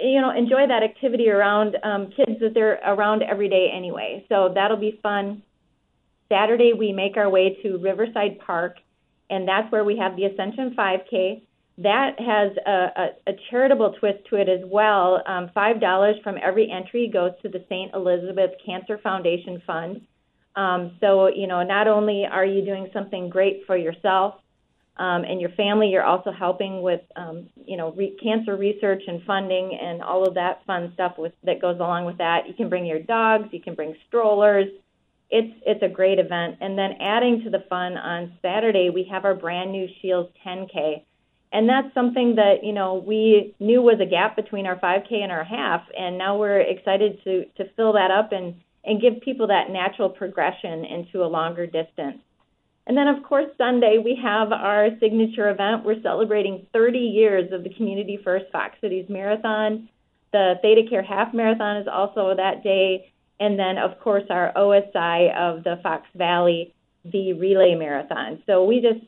[0.00, 4.24] you know enjoy that activity around um, kids that they're around every day anyway.
[4.28, 5.42] So that'll be fun.
[6.28, 8.76] Saturday we make our way to riverside park
[9.30, 11.42] and that's where we have the ascension 5k
[11.78, 15.22] that has a, a, a charitable twist to it as well.
[15.26, 20.00] Um, five dollars from every entry goes to the st elizabeth cancer foundation fund.
[20.56, 24.36] Um, so you know not only are you doing something great for yourself
[24.98, 25.88] um, and your family.
[25.88, 30.34] You're also helping with, um, you know, re- cancer research and funding and all of
[30.34, 32.48] that fun stuff with, that goes along with that.
[32.48, 33.48] You can bring your dogs.
[33.52, 34.66] You can bring strollers.
[35.30, 36.56] It's it's a great event.
[36.60, 41.02] And then adding to the fun on Saturday, we have our brand new Shields 10K,
[41.52, 45.30] and that's something that you know we knew was a gap between our 5K and
[45.30, 49.48] our half, and now we're excited to to fill that up and and give people
[49.48, 52.22] that natural progression into a longer distance.
[52.88, 55.84] And then, of course, Sunday, we have our signature event.
[55.84, 59.90] We're celebrating 30 years of the Community First Fox Cities Marathon.
[60.32, 63.12] The ThedaCare Half Marathon is also that day.
[63.38, 66.74] And then, of course, our OSI of the Fox Valley,
[67.04, 68.42] the Relay Marathon.
[68.46, 69.04] So we just,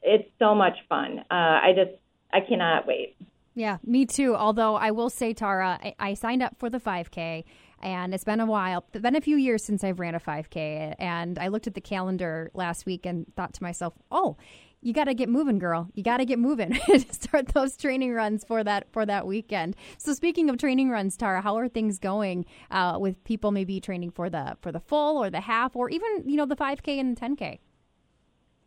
[0.00, 1.18] it's so much fun.
[1.28, 1.90] Uh, I just,
[2.32, 3.16] I cannot wait.
[3.56, 4.36] Yeah, me too.
[4.36, 7.44] Although I will say, Tara, I, I signed up for the 5K
[7.84, 8.84] and it's been a while.
[8.92, 11.80] It's been a few years since I've ran a 5K, and I looked at the
[11.80, 14.36] calendar last week and thought to myself, "Oh,
[14.80, 15.88] you got to get moving, girl.
[15.94, 16.74] You got to get moving
[17.10, 21.42] start those training runs for that for that weekend." So, speaking of training runs, Tara,
[21.42, 25.28] how are things going uh, with people maybe training for the for the full or
[25.28, 27.58] the half, or even you know the 5K and the 10K?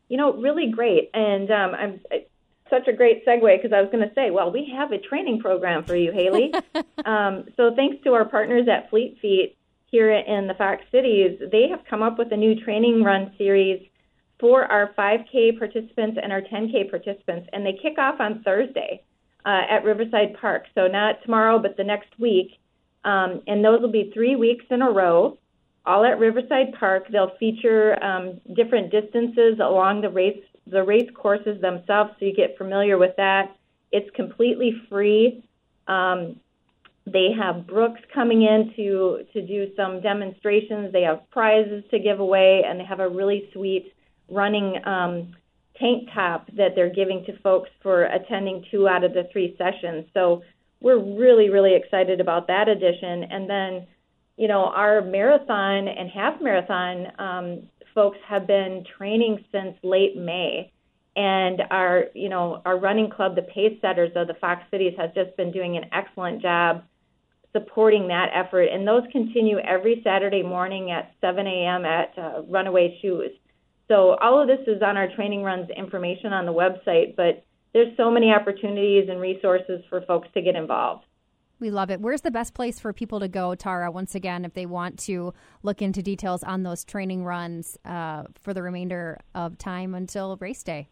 [0.09, 2.01] You know, really great, and um, I'm
[2.69, 5.39] such a great segue because I was going to say, well, we have a training
[5.39, 6.53] program for you, Haley.
[7.05, 9.57] um, so thanks to our partners at Fleet Feet
[9.87, 13.81] here in the Fox Cities, they have come up with a new training run series
[14.39, 19.01] for our 5K participants and our 10K participants, and they kick off on Thursday
[19.45, 20.65] uh, at Riverside Park.
[20.75, 22.59] So not tomorrow, but the next week.
[23.03, 25.37] Um, and those will be three weeks in a row,
[25.85, 27.05] all at Riverside Park.
[27.09, 32.57] They'll feature um, different distances along the race the race courses themselves so you get
[32.57, 33.55] familiar with that.
[33.91, 35.43] It's completely free.
[35.87, 36.39] Um,
[37.05, 40.91] they have Brooks coming in to to do some demonstrations.
[40.91, 43.93] They have prizes to give away, and they have a really sweet
[44.29, 45.33] running um,
[45.79, 50.05] tank top that they're giving to folks for attending two out of the three sessions.
[50.13, 50.41] So
[50.81, 53.23] we're really really excited about that addition.
[53.23, 53.87] And then,
[54.35, 60.71] you know, our marathon and half marathon um, folks have been training since late May.
[61.15, 65.09] And our, you know, our running club, the Pace Setters of the Fox Cities, has
[65.15, 66.83] just been doing an excellent job
[67.53, 68.65] supporting that effort.
[68.71, 71.85] And those continue every Saturday morning at 7 a.m.
[71.85, 73.31] at uh, Runaway Shoes.
[73.87, 77.43] So all of this is on our training runs information on the website, but
[77.73, 81.03] there's so many opportunities and resources for folks to get involved.
[81.59, 81.99] We love it.
[81.99, 85.33] Where's the best place for people to go, Tara, once again, if they want to
[85.63, 90.61] look into details on those training runs uh, for the remainder of time until race
[90.61, 90.89] day?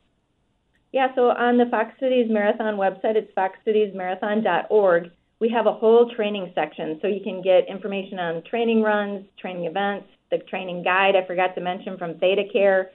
[0.92, 5.12] Yeah, so on the Fox Cities Marathon website, it's foxcitiesmarathon.org.
[5.40, 9.66] We have a whole training section, so you can get information on training runs, training
[9.66, 12.86] events, the training guide I forgot to mention from ThedaCare.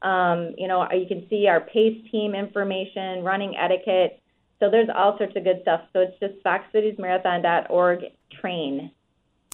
[0.00, 4.21] Um, you know, you can see our pace team information, running etiquette,
[4.62, 5.80] so there's all sorts of good stuff.
[5.92, 8.04] So it's just foxcitiesmarathon.org
[8.40, 8.92] train.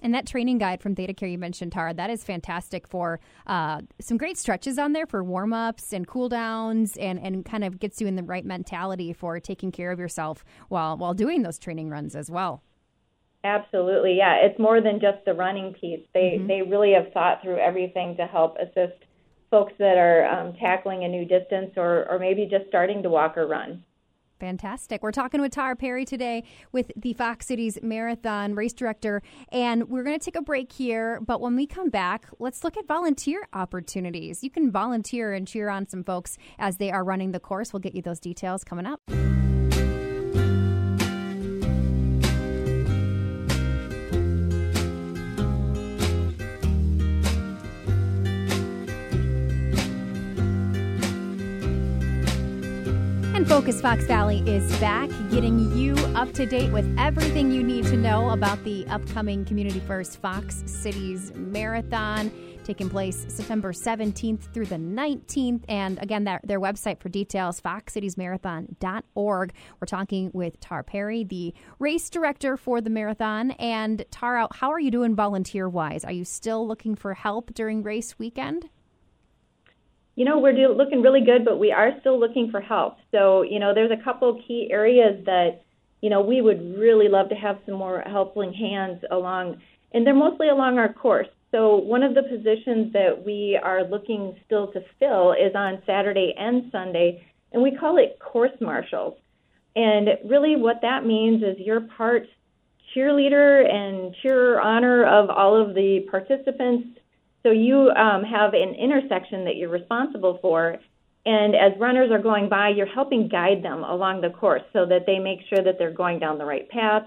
[0.02, 4.18] And that training guide from ThedaCare you mentioned, Tara, that is fantastic for uh, some
[4.18, 8.02] great stretches on there for warm ups and cool downs and, and kind of gets
[8.02, 11.88] you in the right mentality for taking care of yourself while, while doing those training
[11.88, 12.62] runs as well.
[13.42, 14.18] Absolutely.
[14.18, 14.36] Yeah.
[14.42, 16.06] It's more than just the running piece.
[16.12, 16.46] They, mm-hmm.
[16.48, 19.04] they really have thought through everything to help assist
[19.50, 23.38] folks that are um, tackling a new distance or, or maybe just starting to walk
[23.38, 23.82] or run.
[24.38, 25.02] Fantastic.
[25.02, 30.04] We're talking with Tara Perry today with the Fox Cities Marathon race director, and we're
[30.04, 31.20] going to take a break here.
[31.20, 34.44] But when we come back, let's look at volunteer opportunities.
[34.44, 37.72] You can volunteer and cheer on some folks as they are running the course.
[37.72, 39.00] We'll get you those details coming up.
[53.58, 57.96] Focus Fox Valley is back, getting you up to date with everything you need to
[57.96, 62.30] know about the upcoming Community First Fox Cities Marathon
[62.62, 65.64] taking place September 17th through the 19th.
[65.68, 69.52] And again, their website for details, foxcitiesmarathon.org.
[69.80, 73.50] We're talking with Tar Perry, the race director for the marathon.
[73.52, 76.04] And Tara, how are you doing volunteer wise?
[76.04, 78.68] Are you still looking for help during race weekend?
[80.18, 82.96] You know, we're do- looking really good, but we are still looking for help.
[83.12, 85.62] So, you know, there's a couple key areas that,
[86.00, 89.60] you know, we would really love to have some more helping hands along,
[89.94, 91.28] and they're mostly along our course.
[91.52, 96.34] So, one of the positions that we are looking still to fill is on Saturday
[96.36, 99.16] and Sunday, and we call it course marshals.
[99.76, 102.26] And really, what that means is you're part
[102.92, 106.97] cheerleader and cheer honor of all of the participants
[107.42, 110.78] so you um, have an intersection that you're responsible for,
[111.24, 115.04] and as runners are going by, you're helping guide them along the course so that
[115.06, 117.04] they make sure that they're going down the right path.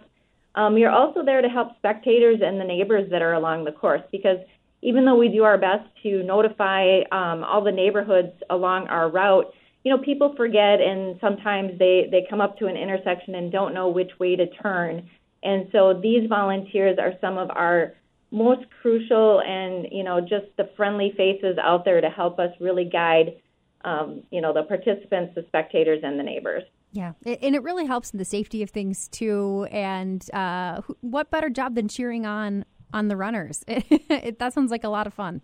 [0.55, 4.01] Um, you're also there to help spectators and the neighbors that are along the course
[4.11, 4.37] because
[4.81, 9.53] even though we do our best to notify um, all the neighborhoods along our route,
[9.83, 13.73] you know, people forget and sometimes they, they come up to an intersection and don't
[13.73, 15.09] know which way to turn.
[15.43, 17.93] And so these volunteers are some of our
[18.31, 22.85] most crucial and you know just the friendly faces out there to help us really
[22.85, 23.35] guide
[23.83, 26.63] um, you know the participants the spectators and the neighbors.
[26.93, 27.13] Yeah.
[27.25, 29.65] And it really helps in the safety of things too.
[29.71, 33.63] And uh, what better job than cheering on on the runners?
[33.67, 35.41] It, that sounds like a lot of fun.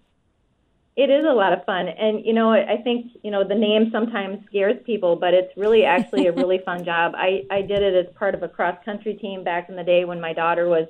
[0.98, 1.88] It is a lot of fun.
[1.88, 5.84] And you know i think you know the name sometimes scares people but it's really
[5.84, 7.14] actually a really fun job.
[7.16, 10.06] I i did it as part of a cross country team back in the day
[10.06, 10.88] when my daughter was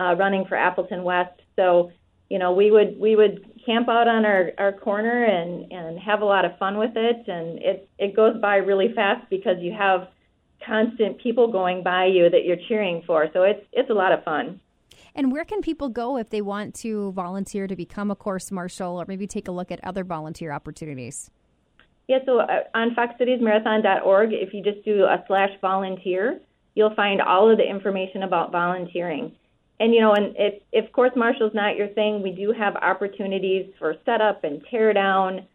[0.00, 1.40] uh, running for Appleton West.
[1.56, 1.92] So,
[2.28, 6.22] you know, we would we would camp out on our, our corner and, and have
[6.22, 7.28] a lot of fun with it.
[7.28, 10.08] And it, it goes by really fast because you have
[10.66, 13.28] constant people going by you that you're cheering for.
[13.32, 14.60] So it's, it's a lot of fun.
[15.14, 19.00] And where can people go if they want to volunteer to become a course marshal
[19.00, 21.30] or maybe take a look at other volunteer opportunities?
[22.06, 26.40] Yeah, so uh, on foxcitiesmarathon.org, if you just do a slash volunteer,
[26.74, 29.32] you'll find all of the information about volunteering
[29.80, 32.76] and you know, and if if course marshal is not your thing, we do have
[32.76, 35.46] opportunities for setup and tear down.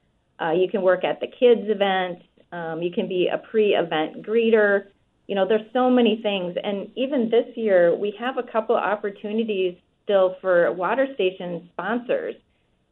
[0.42, 2.24] Uh, you can work at the kids event.
[2.52, 4.88] Um, you can be a pre-event greeter.
[5.28, 9.78] You know, there's so many things, and even this year we have a couple opportunities
[10.04, 12.36] still for water station sponsors.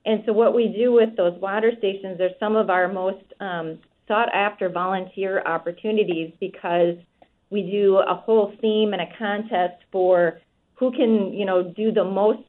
[0.06, 3.80] And so what we do with those water stations are some of our most um,
[4.08, 6.96] sought after volunteer opportunities because
[7.50, 10.40] we do a whole theme and a contest for
[10.84, 12.44] who can, you know, do the most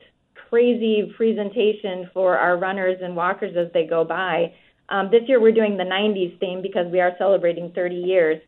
[0.48, 4.52] crazy presentation for our runners and walkers as they go by.
[4.88, 8.42] Um, this year we're doing the 90s theme because we are celebrating 30 years.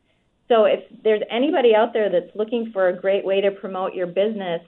[0.49, 4.09] So if there's anybody out there that's looking for a great way to promote your
[4.09, 4.61] business,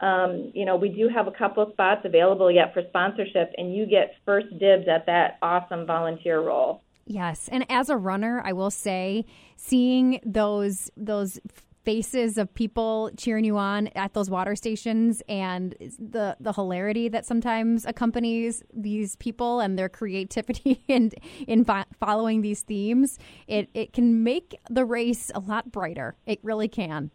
[0.00, 3.74] um, you know, we do have a couple of spots available yet for sponsorship, and
[3.74, 6.82] you get first dibs at that awesome volunteer role.
[7.06, 9.24] Yes, and as a runner, I will say,
[9.56, 11.38] seeing those those
[11.84, 17.26] faces of people cheering you on at those water stations and the the hilarity that
[17.26, 21.14] sometimes accompanies these people and their creativity and
[21.46, 21.64] in
[21.98, 26.16] following these themes it it can make the race a lot brighter.
[26.26, 27.10] It really can.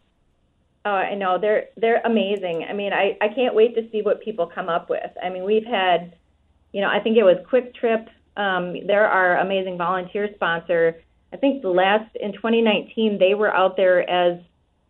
[0.85, 1.37] Oh i know.
[1.39, 2.65] They're they're amazing.
[2.69, 5.11] I mean i i can't wait to see what people come up with.
[5.21, 6.15] I mean we've had
[6.71, 8.09] you know i think it was Kwik Trip
[8.39, 11.01] um, they're our amazing volunteer sponsor.
[11.33, 14.39] I think the last in 2019 they were out there as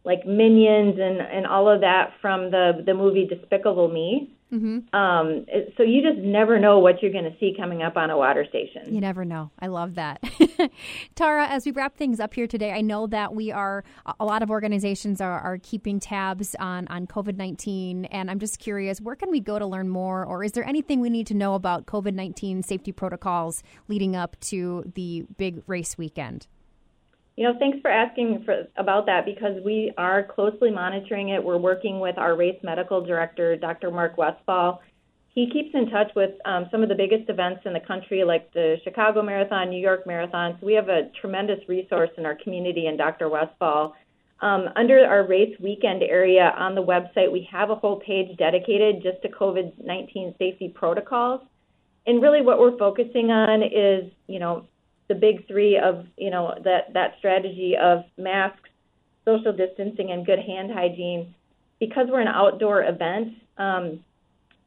[0.10, 4.36] like minions and and all of that from the the movie Despicable Me.
[4.52, 4.96] Mm-hmm.
[4.96, 5.46] Um,
[5.78, 8.48] so you just never know what you're going to see coming up on a water
[8.50, 8.92] station.
[8.92, 9.52] You never know.
[9.60, 10.24] I love that.
[11.16, 13.84] Tara, as we wrap things up here today, I know that we are
[14.20, 18.58] a lot of organizations are, are keeping tabs on on COVID nineteen, and I'm just
[18.58, 21.36] curious, where can we go to learn more, or is there anything we need to
[21.36, 26.48] know about COVID nineteen safety protocols leading up to the big race weekend?
[27.40, 31.42] You know, thanks for asking for, about that because we are closely monitoring it.
[31.42, 33.92] We're working with our race medical director, Dr.
[33.92, 34.82] Mark Westfall.
[35.30, 38.52] He keeps in touch with um, some of the biggest events in the country, like
[38.52, 40.58] the Chicago Marathon, New York Marathon.
[40.60, 43.30] So we have a tremendous resource in our community and Dr.
[43.30, 43.96] Westfall.
[44.42, 49.02] Um, under our race weekend area on the website, we have a whole page dedicated
[49.02, 51.40] just to COVID 19 safety protocols.
[52.06, 54.66] And really, what we're focusing on is, you know,
[55.10, 58.70] the big three of you know that that strategy of masks,
[59.26, 61.36] social distancing, and good hand hygiene.
[61.80, 64.04] Because we're an outdoor event, um,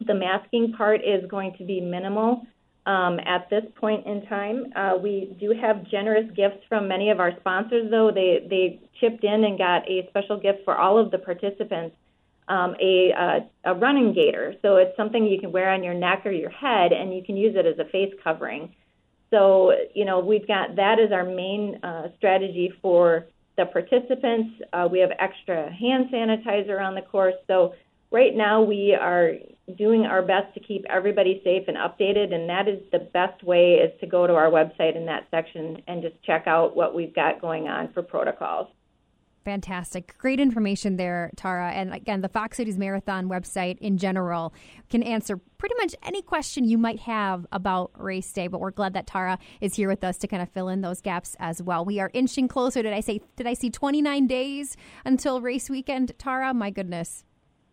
[0.06, 2.46] the masking part is going to be minimal
[2.86, 4.72] um, at this point in time.
[4.74, 8.10] Uh, we do have generous gifts from many of our sponsors, though.
[8.10, 11.96] They they chipped in and got a special gift for all of the participants.
[12.48, 14.56] Um, a, a, a running gaiter.
[14.62, 17.36] So it's something you can wear on your neck or your head, and you can
[17.36, 18.74] use it as a face covering.
[19.32, 23.26] So, you know, we've got that as our main uh, strategy for
[23.56, 24.60] the participants.
[24.72, 27.34] Uh, we have extra hand sanitizer on the course.
[27.46, 27.74] So,
[28.10, 29.32] right now we are
[29.78, 33.74] doing our best to keep everybody safe and updated, and that is the best way
[33.76, 37.14] is to go to our website in that section and just check out what we've
[37.14, 38.68] got going on for protocols.
[39.44, 40.16] Fantastic.
[40.18, 41.72] Great information there, Tara.
[41.72, 44.54] And again, the Fox Cities Marathon website in general
[44.88, 48.46] can answer pretty much any question you might have about race day.
[48.46, 51.00] But we're glad that Tara is here with us to kind of fill in those
[51.00, 51.84] gaps as well.
[51.84, 52.82] We are inching closer.
[52.82, 56.54] Did I say, did I see 29 days until race weekend, Tara?
[56.54, 57.24] My goodness.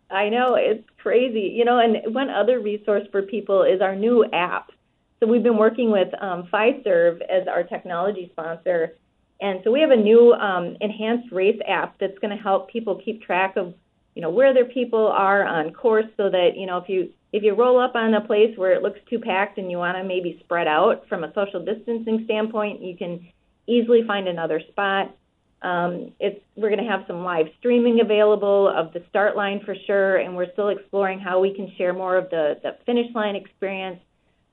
[0.10, 0.56] I know.
[0.56, 1.54] It's crazy.
[1.56, 4.72] You know, and one other resource for people is our new app.
[5.20, 8.96] So we've been working with um, Fiserv as our technology sponsor
[9.42, 13.02] and so we have a new um, enhanced race app that's going to help people
[13.04, 13.74] keep track of,
[14.16, 17.44] you know, where their people are on course, so that you know if you if
[17.44, 20.04] you roll up on a place where it looks too packed and you want to
[20.04, 23.28] maybe spread out from a social distancing standpoint, you can
[23.68, 25.16] easily find another spot.
[25.62, 29.76] Um, it's we're going to have some live streaming available of the start line for
[29.88, 33.36] sure, and we're still exploring how we can share more of the the finish line
[33.36, 34.00] experience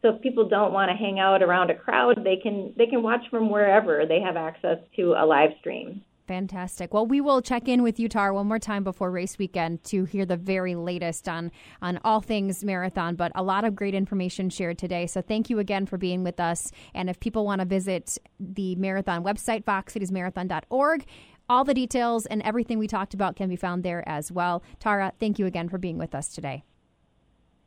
[0.06, 3.02] so if people don't want to hang out around a crowd, they can they can
[3.02, 6.02] watch from wherever they have access to a live stream.
[6.28, 6.92] Fantastic.
[6.92, 10.04] Well, we will check in with you, Tar, one more time before race weekend to
[10.04, 11.50] hear the very latest on
[11.82, 13.16] on all things marathon.
[13.16, 15.06] But a lot of great information shared today.
[15.06, 16.70] So thank you again for being with us.
[16.94, 21.04] And if people want to visit the marathon website, foxcitiesmarathon.org,
[21.48, 24.62] all the details and everything we talked about can be found there as well.
[24.80, 26.64] Tara, thank you again for being with us today.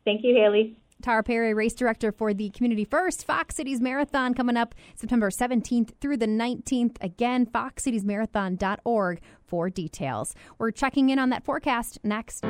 [0.06, 0.78] Thank you, Haley.
[1.02, 5.92] Tara Perry, race director for the Community First Fox Cities Marathon, coming up September 17th
[6.02, 6.98] through the 19th.
[7.02, 10.36] Again, foxcitiesmarathon.org for details.
[10.58, 12.44] We're checking in on that forecast next.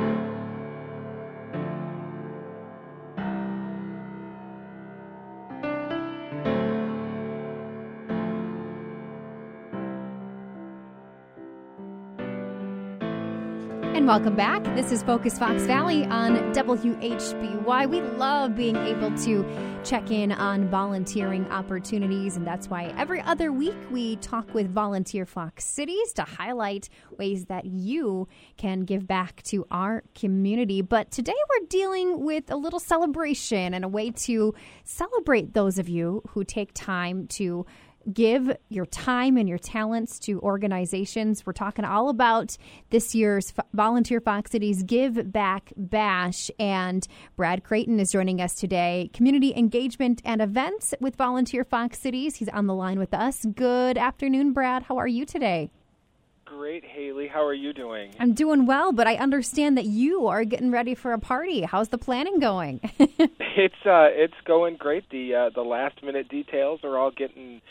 [14.10, 14.64] Welcome back.
[14.74, 17.88] This is Focus Fox Valley on WHBY.
[17.88, 19.46] We love being able to
[19.84, 25.24] check in on volunteering opportunities, and that's why every other week we talk with Volunteer
[25.24, 26.88] Fox Cities to highlight
[27.18, 30.82] ways that you can give back to our community.
[30.82, 34.52] But today we're dealing with a little celebration and a way to
[34.82, 37.64] celebrate those of you who take time to
[38.12, 41.44] give your time and your talents to organizations.
[41.44, 42.56] We're talking all about
[42.90, 46.50] this year's Volunteer Fox Cities Give Back Bash.
[46.58, 52.36] And Brad Creighton is joining us today, Community Engagement and Events with Volunteer Fox Cities.
[52.36, 53.44] He's on the line with us.
[53.54, 54.84] Good afternoon, Brad.
[54.84, 55.70] How are you today?
[56.60, 57.26] great, Haley.
[57.26, 58.12] How are you doing?
[58.20, 61.62] I'm doing well, but I understand that you are getting ready for a party.
[61.62, 62.80] How's the planning going?
[62.98, 65.08] it's uh, it's going great.
[65.10, 67.62] The uh, the last minute details are all getting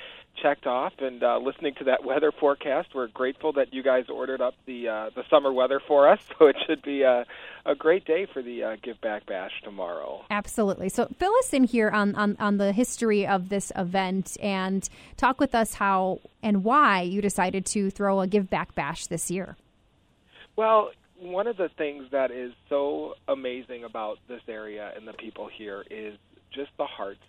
[0.42, 2.90] checked off and uh, listening to that weather forecast.
[2.94, 6.48] We're grateful that you guys ordered up the uh, the summer weather for us, so
[6.48, 7.26] it should be a,
[7.66, 10.26] a great day for the uh, Give Back Bash tomorrow.
[10.30, 10.90] Absolutely.
[10.90, 14.88] So fill us in here on, on, on the history of this event and
[15.18, 19.30] talk with us how and why you decided to throw a Give Back Bash this
[19.30, 19.58] year.
[20.56, 25.50] Well, one of the things that is so amazing about this area and the people
[25.54, 26.18] here is
[26.52, 27.22] just the hearts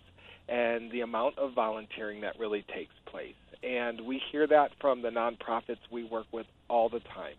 [0.49, 3.35] and the amount of volunteering that really takes place.
[3.63, 7.35] And we hear that from the nonprofits we work with all the time.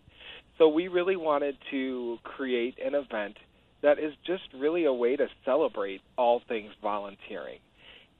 [0.57, 3.37] So we really wanted to create an event
[3.81, 7.59] that is just really a way to celebrate all things volunteering.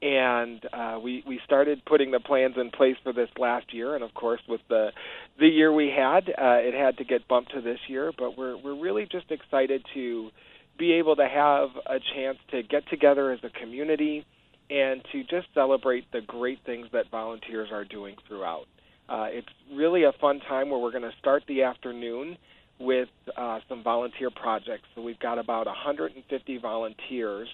[0.02, 4.04] And uh, we we started putting the plans in place for this last year, and
[4.04, 4.90] of course, with the
[5.38, 8.12] the year we had, uh, it had to get bumped to this year.
[8.16, 10.30] But we're we're really just excited to
[10.76, 14.26] be able to have a chance to get together as a community
[14.70, 18.66] and to just celebrate the great things that volunteers are doing throughout.
[19.08, 22.38] Uh, it's really a fun time where we're going to start the afternoon
[22.78, 24.84] with uh, some volunteer projects.
[24.94, 27.48] So we've got about 150 volunteers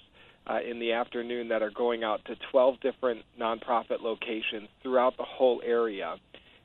[0.47, 5.23] uh, in the afternoon that are going out to 12 different nonprofit locations throughout the
[5.23, 6.15] whole area,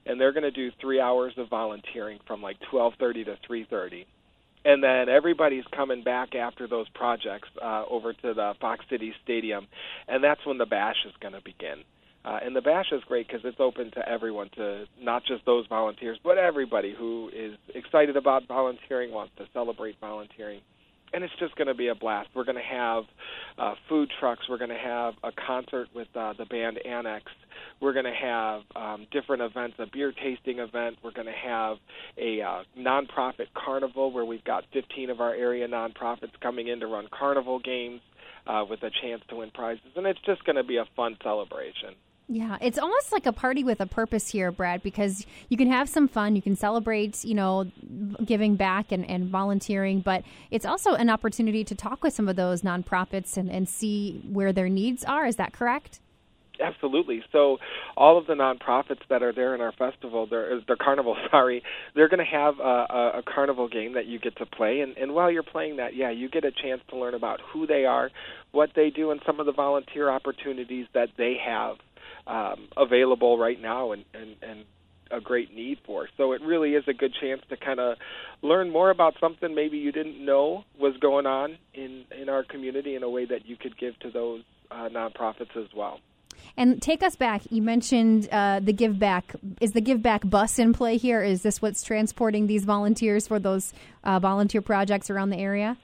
[0.07, 4.07] and they're going to do three hours of volunteering from like 12:30 to 3:30
[4.67, 9.69] and then everybody's coming back after those projects uh, over to the Fox City Stadium,
[10.09, 11.85] and that's when the bash is going to begin.
[12.25, 15.65] Uh, and the bash is great because it's open to everyone, to not just those
[15.69, 20.61] volunteers, but everybody who is excited about volunteering, wants to celebrate volunteering
[21.13, 22.29] and it's just going to be a blast.
[22.35, 23.05] We're going to have
[23.59, 24.43] uh, food trucks.
[24.49, 27.25] We're going to have a concert with uh, the band Annex.
[27.81, 30.99] We're going to have um, different events, a beer tasting event.
[31.03, 31.77] We're going to have
[32.19, 36.87] a uh, nonprofit carnival where we've got 15 of our area nonprofits coming in to
[36.87, 38.01] run carnival games
[38.47, 41.17] uh, with a chance to win prizes, and it's just going to be a fun
[41.23, 41.95] celebration.
[42.29, 45.89] Yeah, it's almost like a party with a purpose here, Brad, because you can have
[45.89, 47.71] some fun, you can celebrate, you know,
[48.25, 52.35] giving back and, and volunteering, but it's also an opportunity to talk with some of
[52.35, 55.25] those nonprofits and, and see where their needs are.
[55.25, 56.01] Is that correct?
[56.59, 57.23] Absolutely.
[57.33, 57.59] So,
[57.97, 61.63] all of the nonprofits that are there in our festival, their the carnival, sorry,
[61.95, 64.97] they're going to have a, a, a carnival game that you get to play, and,
[64.97, 67.85] and while you're playing that, yeah, you get a chance to learn about who they
[67.85, 68.11] are,
[68.53, 71.77] what they do, and some of the volunteer opportunities that they have
[72.27, 74.65] um, available right now and, and, and
[75.11, 76.09] a great need for.
[76.17, 77.97] So it really is a good chance to kind of
[78.43, 82.97] learn more about something maybe you didn't know was going on in, in our community
[82.97, 86.01] in a way that you could give to those uh, nonprofits as well.
[86.57, 87.43] And take us back.
[87.51, 89.35] You mentioned uh, the Give Back.
[89.61, 91.23] Is the Give Back bus in play here?
[91.23, 93.73] Is this what's transporting these volunteers for those
[94.05, 95.77] uh, volunteer projects around the area?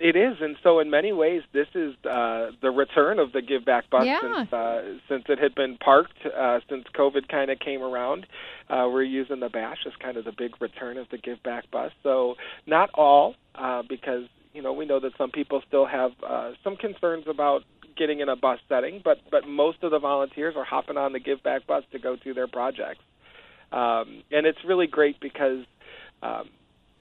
[0.00, 3.64] It is, and so in many ways, this is uh, the return of the Give
[3.64, 4.20] Back Bus yeah.
[4.20, 8.24] since uh, since it had been parked uh, since COVID kind of came around.
[8.70, 11.68] Uh, we're using the Bash as kind of the big return of the Give Back
[11.72, 11.90] Bus.
[12.04, 16.52] So not all, uh, because you know we know that some people still have uh,
[16.62, 17.64] some concerns about
[17.96, 21.18] getting in a bus setting, but but most of the volunteers are hopping on the
[21.18, 23.02] Give Back Bus to go to their projects,
[23.72, 25.64] um, and it's really great because.
[26.22, 26.50] Um,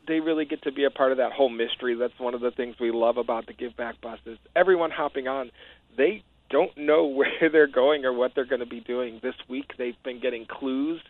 [0.07, 1.95] they really get to be a part of that whole mystery.
[1.95, 5.27] That's one of the things we love about the Give Back Bus is everyone hopping
[5.27, 5.51] on,
[5.97, 9.19] they don't know where they're going or what they're going to be doing.
[9.21, 11.01] This week they've been getting clues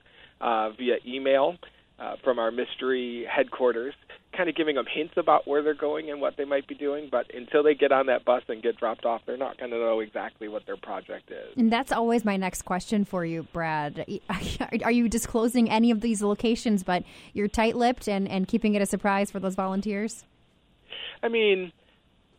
[0.42, 1.56] uh, via email
[2.00, 3.94] uh, from our mystery headquarters,
[4.36, 7.08] kind of giving them hints about where they're going and what they might be doing.
[7.12, 9.78] But until they get on that bus and get dropped off, they're not going to
[9.78, 11.58] know exactly what their project is.
[11.58, 14.06] And that's always my next question for you, Brad.
[14.84, 18.82] Are you disclosing any of these locations, but you're tight lipped and, and keeping it
[18.82, 20.24] a surprise for those volunteers?
[21.24, 21.72] I mean,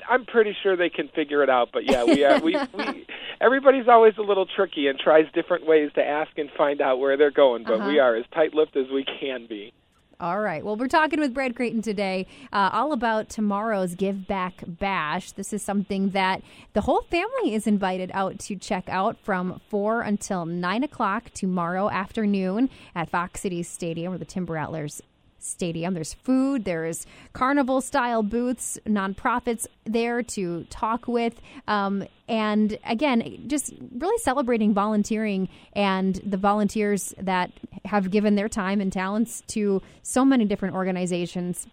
[0.08, 1.70] I'm pretty sure they can figure it out.
[1.72, 2.40] But yeah, we are.
[2.40, 3.06] we, we
[3.40, 7.16] everybody's always a little tricky and tries different ways to ask and find out where
[7.16, 7.64] they're going.
[7.64, 7.88] But uh-huh.
[7.88, 9.72] we are as tight-lipped as we can be.
[10.20, 10.64] All right.
[10.64, 15.30] Well, we're talking with Brad Creighton today, uh, all about tomorrow's Give Back Bash.
[15.30, 16.42] This is something that
[16.72, 21.88] the whole family is invited out to check out from 4 until 9 o'clock tomorrow
[21.88, 25.02] afternoon at Fox City Stadium, where the Timber Rattlers
[25.38, 25.94] stadium.
[25.94, 31.40] There's food, there's carnival style booths, nonprofits there to talk with.
[31.66, 37.50] Um, and again, just really celebrating volunteering and the volunteers that
[37.84, 41.66] have given their time and talents to so many different organizations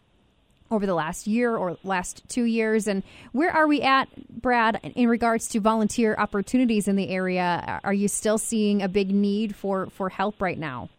[0.71, 2.87] over the last year or last two years.
[2.87, 3.03] And
[3.33, 4.07] where are we at,
[4.41, 7.79] Brad, in regards to volunteer opportunities in the area?
[7.83, 10.89] Are you still seeing a big need for, for help right now?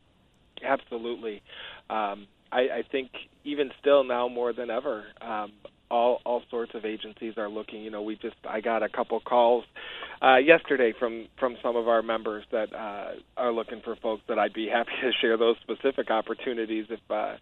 [0.62, 1.42] Absolutely.
[1.90, 3.10] Um, I, I think
[3.44, 5.52] even still now more than ever, um,
[5.90, 7.82] all all sorts of agencies are looking.
[7.82, 9.64] You know, we just I got a couple calls
[10.20, 14.38] uh, yesterday from from some of our members that uh, are looking for folks that
[14.38, 17.36] I'd be happy to share those specific opportunities if uh,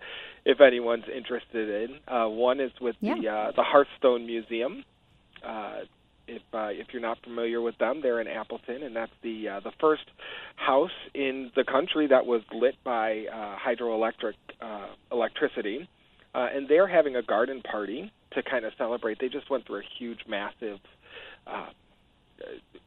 [0.44, 1.98] if anyone's interested in.
[2.06, 3.14] Uh, one is with Yeah.
[3.20, 4.84] the uh, the Hearthstone Museum.
[6.26, 9.60] If uh, if you're not familiar with them, they're in Appleton, and that's the uh,
[9.60, 10.04] the first
[10.56, 15.88] house in the country that was lit by uh, hydroelectric uh, electricity,
[16.34, 19.18] uh, and they're having a garden party to kind of celebrate.
[19.20, 20.78] They just went through a huge, massive
[21.46, 21.66] uh,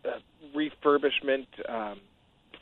[0.05, 0.09] uh,
[0.55, 1.99] refurbishment um,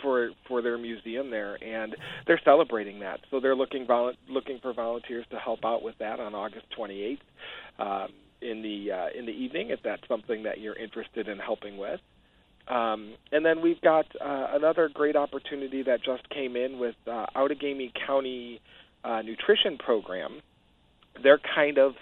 [0.02, 1.96] for for their museum there, and
[2.28, 3.22] they're celebrating that.
[3.32, 7.20] So they're looking volu- looking for volunteers to help out with that on August 28th
[7.80, 8.10] um,
[8.42, 12.00] in the uh, in the evening, if that's something that you're interested in helping with.
[12.68, 17.28] Um, and then we've got uh, another great opportunity that just came in with uh,
[17.36, 18.60] Outagamie County
[19.04, 20.42] uh, Nutrition Program.
[21.22, 21.94] They're kind of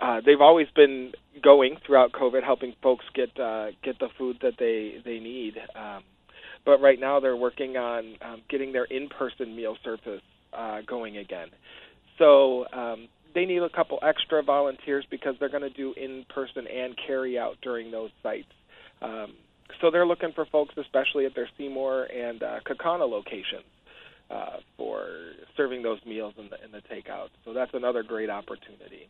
[0.00, 1.12] uh, they've always been
[1.42, 5.54] going throughout COVID, helping folks get uh, get the food that they they need.
[5.76, 6.02] Um,
[6.64, 11.48] but right now they're working on um, getting their in-person meal service uh, going again.
[12.18, 16.96] So um, they need a couple extra volunteers because they're going to do in-person and
[17.06, 18.52] carry-out during those sites.
[19.02, 19.34] Um,
[19.80, 23.64] so they're looking for folks, especially at their Seymour and uh, Kaukauna locations,
[24.30, 25.06] uh, for
[25.56, 27.28] serving those meals in the in the takeout.
[27.44, 29.08] So that's another great opportunity.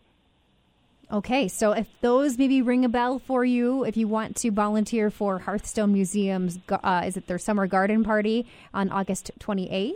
[1.12, 5.10] Okay, so if those maybe ring a bell for you, if you want to volunteer
[5.10, 9.94] for Hearthstone Museum's, uh, is it their summer garden party on August 28th?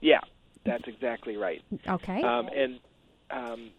[0.00, 0.20] Yeah,
[0.64, 1.62] that's exactly right.
[1.86, 2.20] Okay.
[2.20, 2.80] Um, and
[3.30, 3.70] um,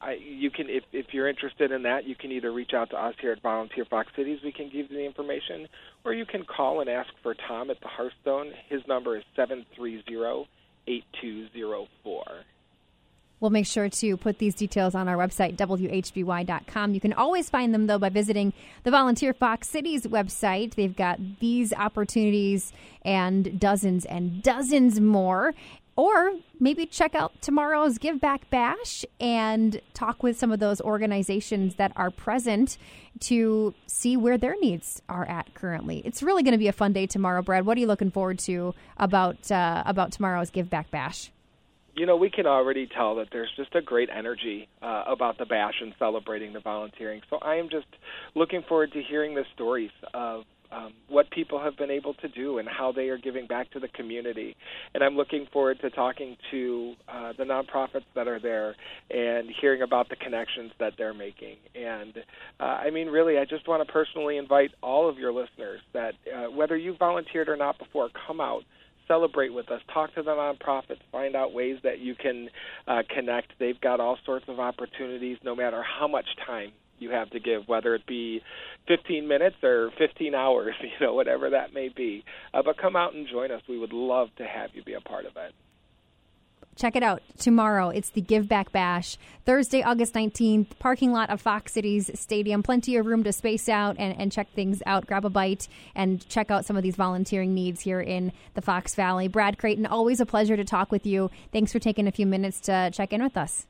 [0.00, 3.02] I, you can, if, if you're interested in that, you can either reach out to
[3.02, 4.40] us here at Volunteer Fox Cities.
[4.44, 5.66] We can give you the information,
[6.04, 8.52] or you can call and ask for Tom at the Hearthstone.
[8.68, 10.46] His number is seven three zero
[10.86, 12.24] eight two zero four.
[13.40, 16.94] We'll make sure to put these details on our website, WHBY.com.
[16.94, 20.76] You can always find them, though, by visiting the Volunteer Fox Cities website.
[20.76, 25.52] They've got these opportunities and dozens and dozens more.
[25.96, 31.76] Or maybe check out tomorrow's Give Back Bash and talk with some of those organizations
[31.76, 32.78] that are present
[33.20, 36.02] to see where their needs are at currently.
[36.04, 37.64] It's really going to be a fun day tomorrow, Brad.
[37.64, 41.30] What are you looking forward to about uh, about tomorrow's Give Back Bash?
[41.96, 45.44] you know, we can already tell that there's just a great energy uh, about the
[45.44, 47.22] bash and celebrating the volunteering.
[47.30, 47.86] So I am just
[48.34, 52.58] looking forward to hearing the stories of um, what people have been able to do
[52.58, 54.56] and how they are giving back to the community.
[54.94, 58.74] And I'm looking forward to talking to uh, the nonprofits that are there
[59.10, 61.56] and hearing about the connections that they're making.
[61.74, 62.14] And
[62.60, 66.14] uh, I mean, really, I just want to personally invite all of your listeners that
[66.34, 68.62] uh, whether you volunteered or not before, come out
[69.06, 69.82] celebrate with us.
[69.92, 71.00] Talk to the nonprofits.
[71.12, 72.48] Find out ways that you can
[72.88, 73.52] uh, connect.
[73.58, 77.66] They've got all sorts of opportunities, no matter how much time you have to give,
[77.66, 78.42] whether it be
[78.88, 82.24] 15 minutes or 15 hours, you know, whatever that may be.
[82.52, 83.62] Uh, but come out and join us.
[83.68, 85.54] We would love to have you be a part of it.
[86.76, 87.90] Check it out tomorrow.
[87.90, 89.16] It's the Give Back Bash.
[89.44, 92.64] Thursday, August 19th, parking lot of Fox Cities Stadium.
[92.64, 95.06] Plenty of room to space out and, and check things out.
[95.06, 98.94] Grab a bite and check out some of these volunteering needs here in the Fox
[98.94, 99.28] Valley.
[99.28, 101.30] Brad Creighton, always a pleasure to talk with you.
[101.52, 103.66] Thanks for taking a few minutes to check in with us.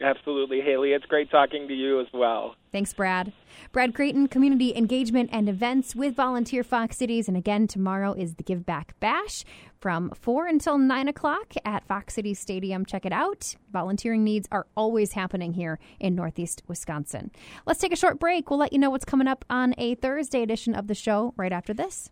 [0.00, 0.92] Absolutely, Haley.
[0.92, 2.54] It's great talking to you as well.
[2.70, 3.32] Thanks, Brad.
[3.72, 7.28] Brad Creighton, Community Engagement and Events with Volunteer Fox Cities.
[7.28, 9.44] And again, tomorrow is the Give Back Bash
[9.80, 12.84] from 4 until 9 o'clock at Fox Cities Stadium.
[12.84, 13.56] Check it out.
[13.72, 17.30] Volunteering needs are always happening here in Northeast Wisconsin.
[17.64, 18.50] Let's take a short break.
[18.50, 21.52] We'll let you know what's coming up on a Thursday edition of the show right
[21.52, 22.10] after this.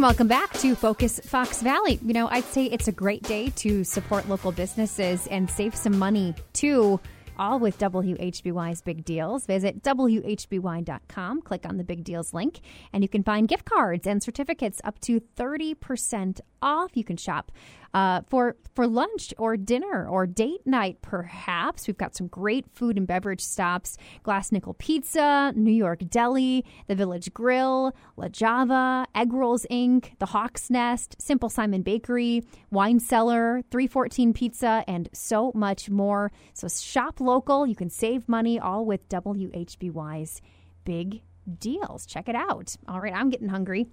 [0.00, 1.98] And welcome back to Focus Fox Valley.
[2.02, 5.98] You know, I'd say it's a great day to support local businesses and save some
[5.98, 6.98] money too.
[7.36, 9.44] All with WHBY's big deals.
[9.44, 12.60] Visit WHBY.com, click on the big deals link,
[12.94, 16.92] and you can find gift cards and certificates up to 30% off.
[16.94, 17.52] You can shop
[17.94, 21.86] uh, for for lunch or dinner or date night, perhaps.
[21.86, 26.94] We've got some great food and beverage stops: Glass Nickel Pizza, New York Deli, the
[26.94, 33.62] Village Grill, La Java, Egg Rolls Inc., the Hawk's Nest, Simple Simon Bakery, Wine Cellar,
[33.70, 36.30] 314 Pizza, and so much more.
[36.54, 37.66] So shop local.
[37.66, 40.40] You can save money, all with WHBY's
[40.84, 41.22] big
[41.58, 42.06] deals.
[42.06, 42.76] Check it out.
[42.88, 43.86] All right, I'm getting hungry.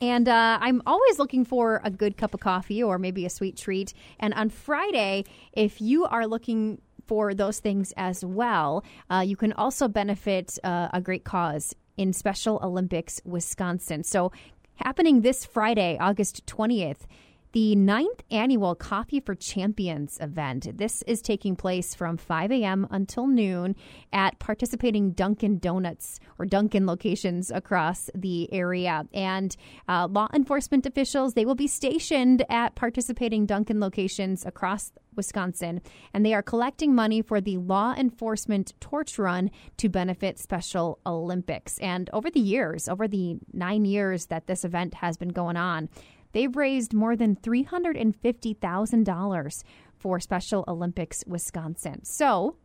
[0.00, 3.56] And uh, I'm always looking for a good cup of coffee or maybe a sweet
[3.56, 3.94] treat.
[4.20, 8.84] And on Friday, if you are looking for those things as well.
[9.10, 14.02] Uh, you can also benefit uh, a great cause in Special Olympics Wisconsin.
[14.02, 14.32] So,
[14.76, 17.06] happening this Friday, August 20th
[17.52, 20.76] the ninth annual Coffee for Champions event.
[20.76, 22.86] This is taking place from 5 a.m.
[22.90, 23.76] until noon
[24.12, 29.04] at participating Dunkin' Donuts or Dunkin' locations across the area.
[29.12, 29.56] And
[29.88, 35.80] uh, law enforcement officials, they will be stationed at participating Dunkin' locations across Wisconsin,
[36.12, 41.78] and they are collecting money for the Law Enforcement Torch Run to benefit Special Olympics.
[41.78, 45.88] And over the years, over the nine years that this event has been going on,
[46.36, 49.62] They've raised more than $350,000
[49.98, 52.04] for Special Olympics Wisconsin.
[52.04, 52.56] So,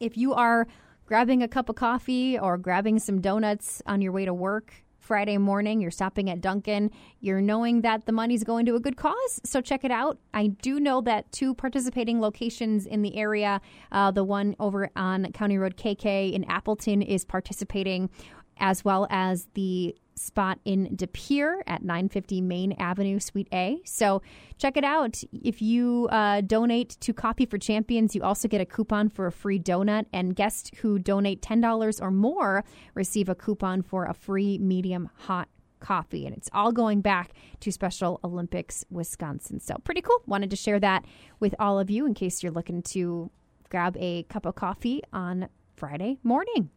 [0.00, 0.66] if you are
[1.06, 5.38] grabbing a cup of coffee or grabbing some donuts on your way to work Friday
[5.38, 9.40] morning, you're stopping at Dunkin', you're knowing that the money's going to a good cause.
[9.44, 10.18] So check it out.
[10.34, 13.60] I do know that two participating locations in the area,
[13.92, 18.10] uh, the one over on County Road KK in Appleton, is participating,
[18.58, 23.80] as well as the spot in De Pere at 950 Main Avenue, Suite A.
[23.84, 24.22] So
[24.58, 25.22] check it out.
[25.32, 29.32] If you uh, donate to Coffee for Champions, you also get a coupon for a
[29.32, 30.06] free donut.
[30.12, 32.64] And guests who donate $10 or more
[32.94, 35.48] receive a coupon for a free medium hot
[35.80, 36.26] coffee.
[36.26, 39.60] And it's all going back to Special Olympics Wisconsin.
[39.60, 40.22] So pretty cool.
[40.26, 41.04] Wanted to share that
[41.40, 43.30] with all of you in case you're looking to
[43.70, 46.70] grab a cup of coffee on Friday morning.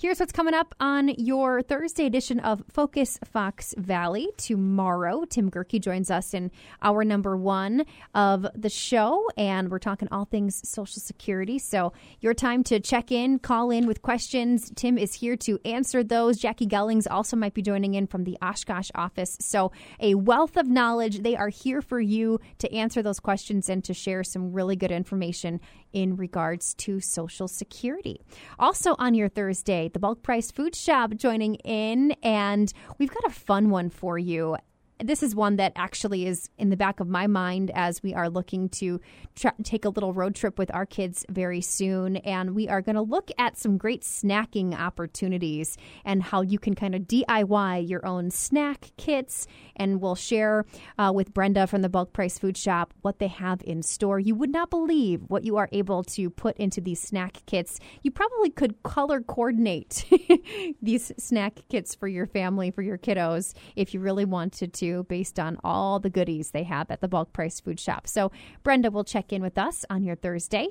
[0.00, 5.24] Here's what's coming up on your Thursday edition of Focus Fox Valley tomorrow.
[5.24, 7.84] Tim Gerke joins us in our number one
[8.14, 11.58] of the show, and we're talking all things Social Security.
[11.58, 14.70] So, your time to check in, call in with questions.
[14.76, 16.38] Tim is here to answer those.
[16.38, 19.36] Jackie Gellings also might be joining in from the Oshkosh office.
[19.40, 21.24] So, a wealth of knowledge.
[21.24, 24.92] They are here for you to answer those questions and to share some really good
[24.92, 25.60] information
[25.92, 28.20] in regards to Social Security.
[28.58, 33.30] Also, on your Thursday, the Bulk Price Food Shop joining in, and we've got a
[33.30, 34.56] fun one for you
[35.02, 38.28] this is one that actually is in the back of my mind as we are
[38.28, 39.00] looking to
[39.36, 42.16] tra- take a little road trip with our kids very soon.
[42.16, 46.74] And we are going to look at some great snacking opportunities and how you can
[46.74, 49.46] kind of DIY your own snack kits.
[49.76, 50.64] And we'll share
[50.98, 54.18] uh, with Brenda from the Bulk Price Food Shop what they have in store.
[54.18, 57.78] You would not believe what you are able to put into these snack kits.
[58.02, 60.04] You probably could color coordinate
[60.82, 65.38] these snack kits for your family, for your kiddos, if you really wanted to based
[65.38, 68.06] on all the goodies they have at the bulk price food shop.
[68.06, 68.30] So
[68.62, 70.68] Brenda will check in with us on your Thursday.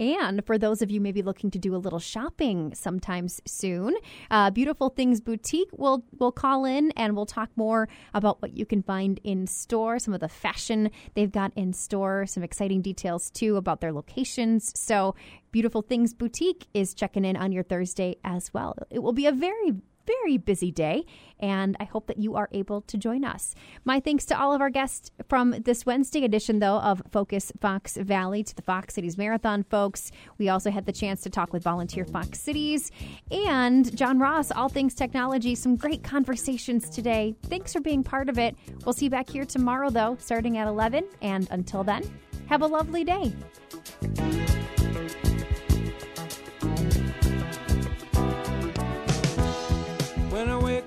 [0.00, 3.94] And for those of you maybe looking to do a little shopping sometimes soon,
[4.30, 8.66] uh, Beautiful Things Boutique will will call in and we'll talk more about what you
[8.66, 13.30] can find in store, some of the fashion they've got in store, some exciting details
[13.30, 14.72] too about their locations.
[14.74, 15.14] So
[15.52, 18.76] Beautiful Things Boutique is checking in on your Thursday as well.
[18.90, 19.74] It will be a very
[20.06, 21.04] very busy day,
[21.40, 23.54] and I hope that you are able to join us.
[23.84, 27.96] My thanks to all of our guests from this Wednesday edition, though, of Focus Fox
[27.96, 30.10] Valley to the Fox Cities Marathon folks.
[30.38, 32.90] We also had the chance to talk with Volunteer Fox Cities
[33.30, 35.54] and John Ross, All Things Technology.
[35.54, 37.34] Some great conversations today.
[37.44, 38.56] Thanks for being part of it.
[38.84, 41.04] We'll see you back here tomorrow, though, starting at 11.
[41.22, 42.02] And until then,
[42.46, 43.32] have a lovely day.